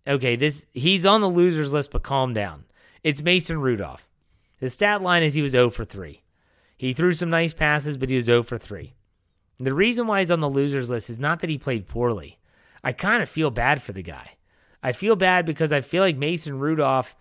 okay, 0.07 0.37
this 0.37 0.66
he's 0.72 1.04
on 1.04 1.20
the 1.20 1.28
losers 1.28 1.72
list, 1.72 1.90
but 1.90 2.04
calm 2.04 2.33
down. 2.33 2.64
It's 3.02 3.22
Mason 3.22 3.61
Rudolph. 3.61 4.09
The 4.61 4.70
stat 4.70 5.02
line 5.02 5.24
is 5.24 5.35
he 5.35 5.42
was 5.42 5.50
0 5.50 5.70
for 5.70 5.85
3. 5.85 6.22
He 6.78 6.92
threw 6.92 7.12
some 7.12 7.28
nice 7.28 7.52
passes, 7.52 7.96
but 7.96 8.08
he 8.08 8.16
was 8.16 8.24
0 8.24 8.44
for 8.44 8.56
3. 8.56 8.94
The 9.60 9.74
reason 9.74 10.06
why 10.06 10.20
he's 10.20 10.30
on 10.30 10.40
the 10.40 10.48
losers 10.48 10.88
list 10.88 11.10
is 11.10 11.18
not 11.18 11.40
that 11.40 11.50
he 11.50 11.58
played 11.58 11.88
poorly. 11.88 12.38
I 12.84 12.92
kind 12.92 13.22
of 13.22 13.28
feel 13.28 13.50
bad 13.50 13.82
for 13.82 13.92
the 13.92 14.02
guy. 14.02 14.36
I 14.80 14.92
feel 14.92 15.16
bad 15.16 15.44
because 15.44 15.72
I 15.72 15.80
feel 15.80 16.02
like 16.04 16.16
Mason 16.16 16.60
Rudolph, 16.60 17.16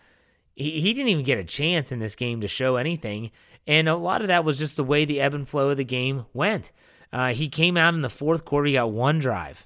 he, 0.56 0.80
he 0.80 0.94
didn't 0.94 1.10
even 1.10 1.26
get 1.26 1.40
a 1.40 1.44
chance 1.44 1.92
in 1.92 1.98
this 1.98 2.16
game 2.16 2.42
to 2.42 2.48
show 2.48 2.76
anything. 2.76 3.32
And 3.66 3.90
a 3.90 3.96
lot 3.96 4.22
of 4.22 4.28
that 4.28 4.46
was 4.46 4.60
just 4.60 4.78
the 4.78 4.84
way 4.84 5.06
the 5.06 5.20
ebb 5.20 5.34
and 5.34 5.50
flow 5.50 5.72
of 5.72 5.78
the 5.78 5.84
game 5.84 6.26
went. 6.34 6.72
Uh, 7.12 7.34
he 7.34 7.50
came 7.50 7.76
out 7.76 7.96
in 7.96 8.02
the 8.02 8.10
fourth 8.10 8.46
quarter, 8.46 8.68
he 8.68 8.74
got 8.74 8.92
one 8.92 9.18
drive. 9.18 9.66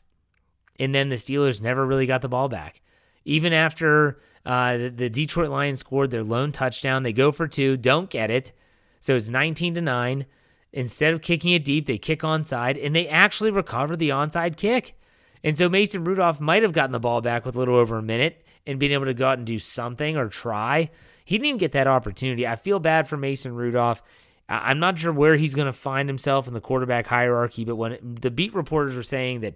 And 0.79 0.95
then 0.95 1.09
the 1.09 1.17
Steelers 1.17 1.61
never 1.61 1.85
really 1.85 2.05
got 2.05 2.21
the 2.21 2.29
ball 2.29 2.47
back. 2.47 2.81
Even 3.25 3.51
after 3.51 4.19
uh, 4.45 4.77
the, 4.77 4.89
the 4.89 5.09
Detroit 5.09 5.49
Lions 5.49 5.79
scored 5.79 6.11
their 6.11 6.23
lone 6.23 6.53
touchdown, 6.53 7.03
they 7.03 7.13
go 7.13 7.31
for 7.33 7.47
two, 7.47 7.75
don't 7.75 8.09
get 8.09 8.31
it. 8.31 8.53
So 9.01 9.15
it's 9.15 9.27
19 9.27 9.75
to 9.75 9.81
9. 9.81 10.25
Instead 10.71 11.13
of 11.13 11.21
kicking 11.21 11.51
it 11.51 11.65
deep, 11.65 11.85
they 11.85 11.97
kick 11.97 12.21
onside, 12.21 12.81
and 12.81 12.95
they 12.95 13.09
actually 13.09 13.51
recover 13.51 13.97
the 13.97 14.09
onside 14.09 14.55
kick. 14.55 14.97
And 15.43 15.57
so 15.57 15.67
Mason 15.67 16.05
Rudolph 16.05 16.39
might 16.39 16.63
have 16.63 16.71
gotten 16.71 16.93
the 16.93 16.99
ball 16.99 17.19
back 17.19 17.45
with 17.45 17.55
a 17.55 17.59
little 17.59 17.75
over 17.75 17.97
a 17.97 18.03
minute 18.03 18.45
and 18.65 18.79
been 18.79 18.91
able 18.91 19.05
to 19.05 19.13
go 19.13 19.27
out 19.27 19.37
and 19.37 19.45
do 19.45 19.59
something 19.59 20.15
or 20.15 20.29
try. 20.29 20.89
He 21.25 21.35
didn't 21.37 21.47
even 21.47 21.57
get 21.57 21.73
that 21.73 21.87
opportunity. 21.87 22.47
I 22.47 22.55
feel 22.55 22.79
bad 22.79 23.07
for 23.07 23.17
Mason 23.17 23.53
Rudolph. 23.53 24.01
I'm 24.47 24.79
not 24.79 24.99
sure 24.99 25.13
where 25.13 25.35
he's 25.35 25.55
going 25.55 25.67
to 25.67 25.73
find 25.73 26.07
himself 26.09 26.47
in 26.47 26.53
the 26.53 26.61
quarterback 26.61 27.07
hierarchy, 27.07 27.63
but 27.65 27.77
when 27.77 27.97
the 28.01 28.31
beat 28.31 28.53
reporters 28.53 28.95
were 28.95 29.03
saying 29.03 29.41
that 29.41 29.55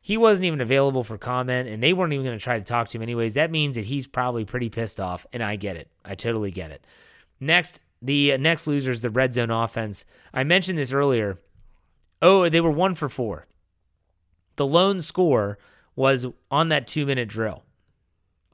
he 0.00 0.16
wasn't 0.16 0.46
even 0.46 0.60
available 0.60 1.04
for 1.04 1.16
comment 1.16 1.68
and 1.68 1.80
they 1.82 1.92
weren't 1.92 2.12
even 2.12 2.26
going 2.26 2.38
to 2.38 2.42
try 2.42 2.58
to 2.58 2.64
talk 2.64 2.88
to 2.88 2.98
him 2.98 3.02
anyways, 3.02 3.34
that 3.34 3.52
means 3.52 3.76
that 3.76 3.84
he's 3.84 4.06
probably 4.06 4.44
pretty 4.44 4.68
pissed 4.68 5.00
off, 5.00 5.26
and 5.32 5.42
I 5.42 5.56
get 5.56 5.76
it. 5.76 5.88
I 6.04 6.16
totally 6.16 6.50
get 6.50 6.72
it. 6.72 6.84
Next, 7.38 7.80
the 8.02 8.36
next 8.36 8.66
loser 8.66 8.90
is 8.90 9.00
the 9.00 9.10
red 9.10 9.32
zone 9.32 9.50
offense. 9.50 10.04
I 10.34 10.44
mentioned 10.44 10.78
this 10.78 10.92
earlier. 10.92 11.38
Oh, 12.20 12.48
they 12.48 12.60
were 12.60 12.70
one 12.70 12.94
for 12.94 13.08
four. 13.08 13.46
The 14.56 14.66
lone 14.66 15.00
score 15.00 15.58
was 15.94 16.26
on 16.50 16.68
that 16.68 16.86
two 16.86 17.06
minute 17.06 17.28
drill. 17.28 17.64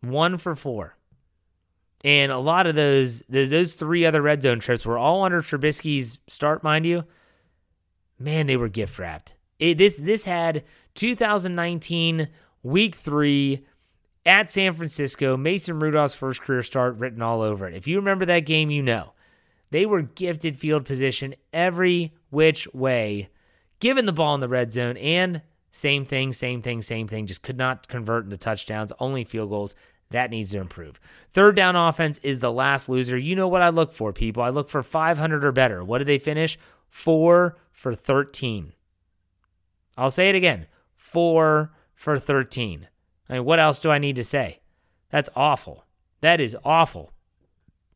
One 0.00 0.38
for 0.38 0.54
four. 0.54 0.96
And 2.04 2.30
a 2.30 2.38
lot 2.38 2.66
of 2.66 2.76
those, 2.76 3.24
those 3.28 3.72
three 3.72 4.06
other 4.06 4.22
red 4.22 4.42
zone 4.42 4.60
trips 4.60 4.86
were 4.86 4.98
all 4.98 5.24
under 5.24 5.42
Trubisky's 5.42 6.20
start, 6.28 6.62
mind 6.62 6.86
you. 6.86 7.04
Man, 8.20 8.46
they 8.46 8.56
were 8.56 8.68
gift 8.68 8.98
wrapped. 8.98 9.34
It, 9.58 9.78
this 9.78 9.96
this 9.96 10.24
had 10.24 10.64
2019 10.94 12.28
week 12.62 12.94
three 12.94 13.64
at 14.24 14.50
San 14.50 14.74
Francisco, 14.74 15.36
Mason 15.36 15.80
Rudolph's 15.80 16.14
first 16.14 16.42
career 16.42 16.62
start 16.62 16.96
written 16.98 17.22
all 17.22 17.40
over 17.40 17.66
it. 17.66 17.74
If 17.74 17.88
you 17.88 17.96
remember 17.96 18.26
that 18.26 18.40
game, 18.40 18.70
you 18.70 18.82
know. 18.82 19.12
They 19.70 19.86
were 19.86 20.02
gifted 20.02 20.58
field 20.58 20.84
position 20.84 21.34
every 21.52 22.14
which 22.30 22.66
way, 22.74 23.28
given 23.80 24.06
the 24.06 24.12
ball 24.12 24.34
in 24.34 24.40
the 24.40 24.48
red 24.48 24.72
zone, 24.72 24.96
and 24.96 25.42
same 25.70 26.04
thing, 26.04 26.32
same 26.32 26.62
thing, 26.62 26.82
same 26.82 27.06
thing. 27.06 27.26
Just 27.26 27.42
could 27.42 27.58
not 27.58 27.88
convert 27.88 28.24
into 28.24 28.36
touchdowns, 28.36 28.92
only 28.98 29.24
field 29.24 29.50
goals. 29.50 29.74
That 30.10 30.30
needs 30.30 30.52
to 30.52 30.58
improve. 30.58 30.98
Third 31.32 31.54
down 31.54 31.76
offense 31.76 32.18
is 32.22 32.40
the 32.40 32.52
last 32.52 32.88
loser. 32.88 33.18
You 33.18 33.36
know 33.36 33.46
what 33.46 33.60
I 33.60 33.68
look 33.68 33.92
for, 33.92 34.12
people. 34.12 34.42
I 34.42 34.48
look 34.48 34.70
for 34.70 34.82
500 34.82 35.44
or 35.44 35.52
better. 35.52 35.84
What 35.84 35.98
did 35.98 36.06
they 36.06 36.18
finish? 36.18 36.58
Four 36.88 37.58
for 37.70 37.94
13. 37.94 38.72
I'll 39.98 40.10
say 40.10 40.30
it 40.30 40.34
again 40.34 40.66
four 41.08 41.72
for 41.94 42.18
13. 42.18 42.88
I 43.28 43.32
mean, 43.34 43.44
what 43.44 43.58
else 43.58 43.80
do 43.80 43.90
I 43.90 43.98
need 43.98 44.16
to 44.16 44.24
say? 44.24 44.60
That's 45.10 45.30
awful. 45.34 45.84
That 46.20 46.40
is 46.40 46.56
awful. 46.64 47.12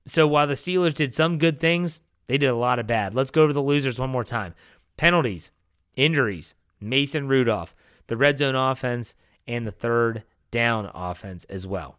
So 0.05 0.27
while 0.27 0.47
the 0.47 0.55
Steelers 0.55 0.95
did 0.95 1.15
some 1.15 1.38
good 1.38 1.61
things, 1.61 2.01
they 2.27 2.38
did 2.38 2.49
a 2.49 2.57
lot 2.57 2.79
of 2.79 2.87
bad. 2.87 3.15
Let's 3.15 3.31
go 3.31 3.47
to 3.47 3.53
the 3.53 3.62
losers 3.62 3.99
one 3.99 4.11
more 4.11 4.25
time 4.25 4.55
penalties, 4.97 5.51
injuries, 5.97 6.55
Mason 6.81 7.29
Rudolph, 7.29 7.75
the 8.07 8.17
red 8.17 8.38
zone 8.38 8.55
offense, 8.55 9.15
and 9.47 9.67
the 9.67 9.73
third 9.73 10.23
down 10.51 10.91
offense 10.95 11.45
as 11.45 11.67
well. 11.67 11.99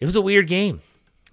It 0.00 0.06
was 0.06 0.16
a 0.16 0.20
weird 0.20 0.46
game. 0.46 0.80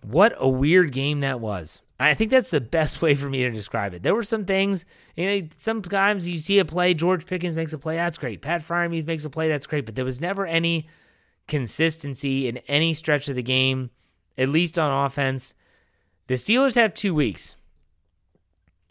What 0.01 0.33
a 0.37 0.49
weird 0.49 0.91
game 0.91 1.21
that 1.21 1.39
was. 1.39 1.81
I 1.99 2.13
think 2.13 2.31
that's 2.31 2.51
the 2.51 2.61
best 2.61 3.01
way 3.01 3.15
for 3.15 3.29
me 3.29 3.43
to 3.43 3.51
describe 3.51 3.93
it. 3.93 4.03
There 4.03 4.15
were 4.15 4.23
some 4.23 4.45
things, 4.45 4.85
you 5.15 5.25
know, 5.25 5.47
sometimes 5.55 6.27
you 6.27 6.37
see 6.39 6.59
a 6.59 6.65
play, 6.65 6.93
George 6.93 7.25
Pickens 7.25 7.55
makes 7.55 7.73
a 7.73 7.77
play, 7.77 7.95
that's 7.95 8.17
great. 8.17 8.41
Pat 8.41 8.61
Freiermuth 8.61 9.05
makes 9.05 9.25
a 9.25 9.29
play, 9.29 9.47
that's 9.47 9.67
great. 9.67 9.85
But 9.85 9.95
there 9.95 10.05
was 10.05 10.19
never 10.19 10.45
any 10.45 10.87
consistency 11.47 12.47
in 12.47 12.57
any 12.67 12.93
stretch 12.93 13.29
of 13.29 13.35
the 13.35 13.43
game, 13.43 13.89
at 14.37 14.49
least 14.49 14.79
on 14.79 15.05
offense. 15.05 15.53
The 16.27 16.35
Steelers 16.35 16.75
have 16.75 16.93
two 16.93 17.13
weeks. 17.13 17.55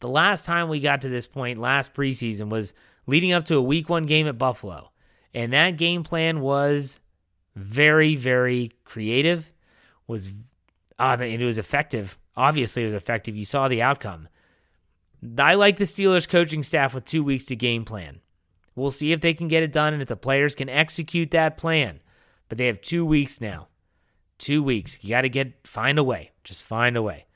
The 0.00 0.09
last 0.09 0.46
time 0.46 0.68
we 0.68 0.81
got 0.81 1.00
to 1.02 1.09
this 1.09 1.26
point 1.26 1.59
last 1.59 1.94
preseason 1.94 2.48
was 2.48 2.74
leading 3.07 3.33
up 3.33 3.44
to 3.46 3.57
a 3.57 3.62
week 3.62 3.88
one 3.88 4.05
game 4.05 4.26
at 4.26 4.38
Buffalo. 4.38 4.90
And 5.35 5.52
that 5.52 5.76
game 5.78 6.02
plan 6.02 6.40
was 6.40 7.00
very, 7.55 8.16
very 8.16 8.72
creative, 8.85 9.52
was 10.07 10.33
uh, 10.98 11.16
it 11.20 11.40
was 11.40 11.59
effective. 11.59 12.18
Obviously, 12.37 12.83
it 12.83 12.87
was 12.87 12.94
effective. 12.94 13.37
You 13.37 13.44
saw 13.44 13.68
the 13.68 13.83
outcome. 13.83 14.28
I 15.38 15.55
like 15.55 15.76
the 15.76 15.85
Steelers 15.85 16.28
coaching 16.28 16.62
staff 16.62 16.94
with 16.94 17.05
two 17.05 17.22
weeks 17.22 17.44
to 17.46 17.57
game 17.57 17.85
plan. 17.85 18.20
We'll 18.74 18.90
see 18.90 19.12
if 19.12 19.20
they 19.20 19.35
can 19.35 19.48
get 19.48 19.62
it 19.62 19.72
done 19.72 19.92
and 19.92 20.02
if 20.02 20.09
the 20.09 20.16
players 20.16 20.55
can 20.55 20.68
execute 20.68 21.31
that 21.31 21.57
plan. 21.57 22.00
But 22.48 22.59
they 22.59 22.66
have 22.66 22.81
two 22.81 23.05
weeks 23.05 23.40
now. 23.40 23.68
Two 24.42 24.61
weeks. 24.61 24.98
You 25.02 25.11
got 25.11 25.20
to 25.20 25.28
get 25.28 25.52
find 25.64 26.00
a 26.00 26.02
way. 26.02 26.33
Just 26.42 26.64
find 26.64 26.96
a 26.96 27.02
way. 27.02 27.26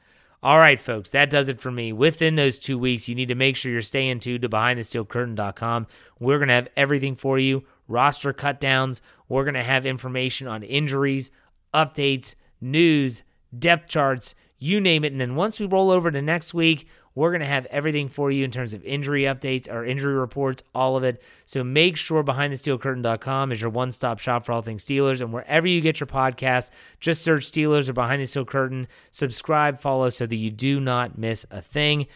All 0.42 0.58
right, 0.58 0.80
folks, 0.80 1.10
that 1.10 1.30
does 1.30 1.48
it 1.48 1.60
for 1.60 1.70
me. 1.70 1.92
Within 1.92 2.34
those 2.34 2.58
two 2.58 2.76
weeks, 2.76 3.08
you 3.08 3.14
need 3.14 3.28
to 3.28 3.36
make 3.36 3.54
sure 3.54 3.70
you're 3.70 3.80
staying 3.80 4.18
tuned 4.18 4.42
to 4.42 4.48
BehindTheSteelCurtain.com. 4.48 5.86
We're 6.18 6.38
going 6.38 6.48
to 6.48 6.54
have 6.54 6.68
everything 6.76 7.14
for 7.14 7.38
you 7.38 7.62
roster 7.86 8.32
cutdowns. 8.32 9.02
We're 9.28 9.44
going 9.44 9.54
to 9.54 9.62
have 9.62 9.86
information 9.86 10.48
on 10.48 10.64
injuries, 10.64 11.30
updates, 11.72 12.34
news, 12.60 13.22
depth 13.56 13.88
charts, 13.88 14.34
you 14.58 14.80
name 14.80 15.04
it. 15.04 15.12
And 15.12 15.20
then 15.20 15.36
once 15.36 15.60
we 15.60 15.66
roll 15.66 15.92
over 15.92 16.10
to 16.10 16.20
next 16.20 16.54
week, 16.54 16.88
we're 17.16 17.30
going 17.30 17.40
to 17.40 17.46
have 17.46 17.66
everything 17.66 18.08
for 18.08 18.30
you 18.30 18.44
in 18.44 18.50
terms 18.50 18.74
of 18.74 18.84
injury 18.84 19.22
updates 19.22 19.72
or 19.72 19.84
injury 19.84 20.14
reports, 20.14 20.62
all 20.74 20.98
of 20.98 21.02
it. 21.02 21.20
So 21.46 21.64
make 21.64 21.96
sure 21.96 22.22
BehindTheSteelCurtain.com 22.22 23.52
is 23.52 23.60
your 23.60 23.70
one 23.70 23.90
stop 23.90 24.18
shop 24.18 24.44
for 24.44 24.52
all 24.52 24.62
things 24.62 24.84
Steelers. 24.84 25.22
And 25.22 25.32
wherever 25.32 25.66
you 25.66 25.80
get 25.80 25.98
your 25.98 26.06
podcasts, 26.06 26.70
just 27.00 27.22
search 27.22 27.50
Steelers 27.50 27.88
or 27.88 27.94
Behind 27.94 28.20
the 28.20 28.26
Steel 28.26 28.44
Curtain. 28.44 28.86
Subscribe, 29.10 29.80
follow 29.80 30.10
so 30.10 30.26
that 30.26 30.36
you 30.36 30.50
do 30.50 30.78
not 30.78 31.16
miss 31.16 31.46
a 31.50 31.62
thing. 31.62 32.06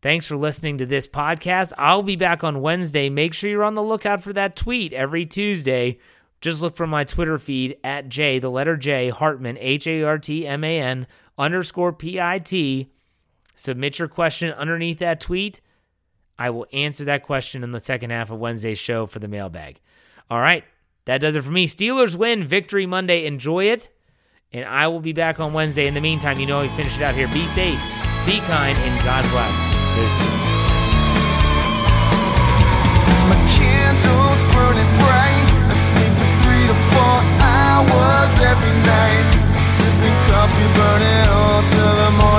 Thanks 0.00 0.28
for 0.28 0.36
listening 0.36 0.78
to 0.78 0.86
this 0.86 1.08
podcast. 1.08 1.72
I'll 1.76 2.04
be 2.04 2.14
back 2.14 2.44
on 2.44 2.60
Wednesday. 2.60 3.10
Make 3.10 3.34
sure 3.34 3.50
you're 3.50 3.64
on 3.64 3.74
the 3.74 3.82
lookout 3.82 4.22
for 4.22 4.32
that 4.32 4.54
tweet 4.54 4.92
every 4.92 5.26
Tuesday. 5.26 5.98
Just 6.40 6.62
look 6.62 6.76
for 6.76 6.86
my 6.86 7.02
Twitter 7.02 7.36
feed 7.36 7.78
at 7.82 8.08
J, 8.08 8.38
the 8.38 8.48
letter 8.48 8.76
J, 8.76 9.10
Hartman, 9.10 9.58
H 9.58 9.88
A 9.88 10.04
R 10.04 10.18
T 10.18 10.46
M 10.46 10.62
A 10.62 10.80
N 10.80 11.08
underscore 11.36 11.92
P 11.92 12.20
I 12.20 12.38
T. 12.38 12.92
Submit 13.58 13.98
your 13.98 14.06
question 14.06 14.52
underneath 14.52 15.00
that 15.00 15.20
tweet. 15.20 15.60
I 16.38 16.50
will 16.50 16.66
answer 16.72 17.04
that 17.06 17.24
question 17.24 17.64
in 17.64 17.72
the 17.72 17.80
second 17.80 18.10
half 18.10 18.30
of 18.30 18.38
Wednesday's 18.38 18.78
show 18.78 19.06
for 19.06 19.18
the 19.18 19.26
mailbag. 19.26 19.80
All 20.30 20.38
right, 20.38 20.62
that 21.06 21.20
does 21.20 21.34
it 21.34 21.42
for 21.42 21.50
me. 21.50 21.66
Steelers 21.66 22.14
win, 22.14 22.44
victory 22.44 22.86
Monday. 22.86 23.26
Enjoy 23.26 23.64
it. 23.64 23.88
And 24.52 24.64
I 24.64 24.86
will 24.86 25.00
be 25.00 25.12
back 25.12 25.40
on 25.40 25.52
Wednesday. 25.52 25.88
In 25.88 25.94
the 25.94 26.00
meantime, 26.00 26.38
you 26.38 26.46
know 26.46 26.62
we 26.62 26.68
finish 26.68 26.96
it 26.96 27.02
out 27.02 27.16
here. 27.16 27.26
Be 27.34 27.48
safe, 27.48 27.80
be 28.24 28.38
kind, 28.46 28.78
and 28.78 29.04
God 29.04 29.28
bless. 29.30 29.58
There's- 29.96 30.38
hours 37.78 38.32
every 38.42 38.74
night 38.82 39.26
Sipping 39.78 40.18
coffee 40.30 40.70
burning 40.74 41.26
all 41.30 41.62
till 41.62 41.94
the 42.02 42.10
morning 42.22 42.37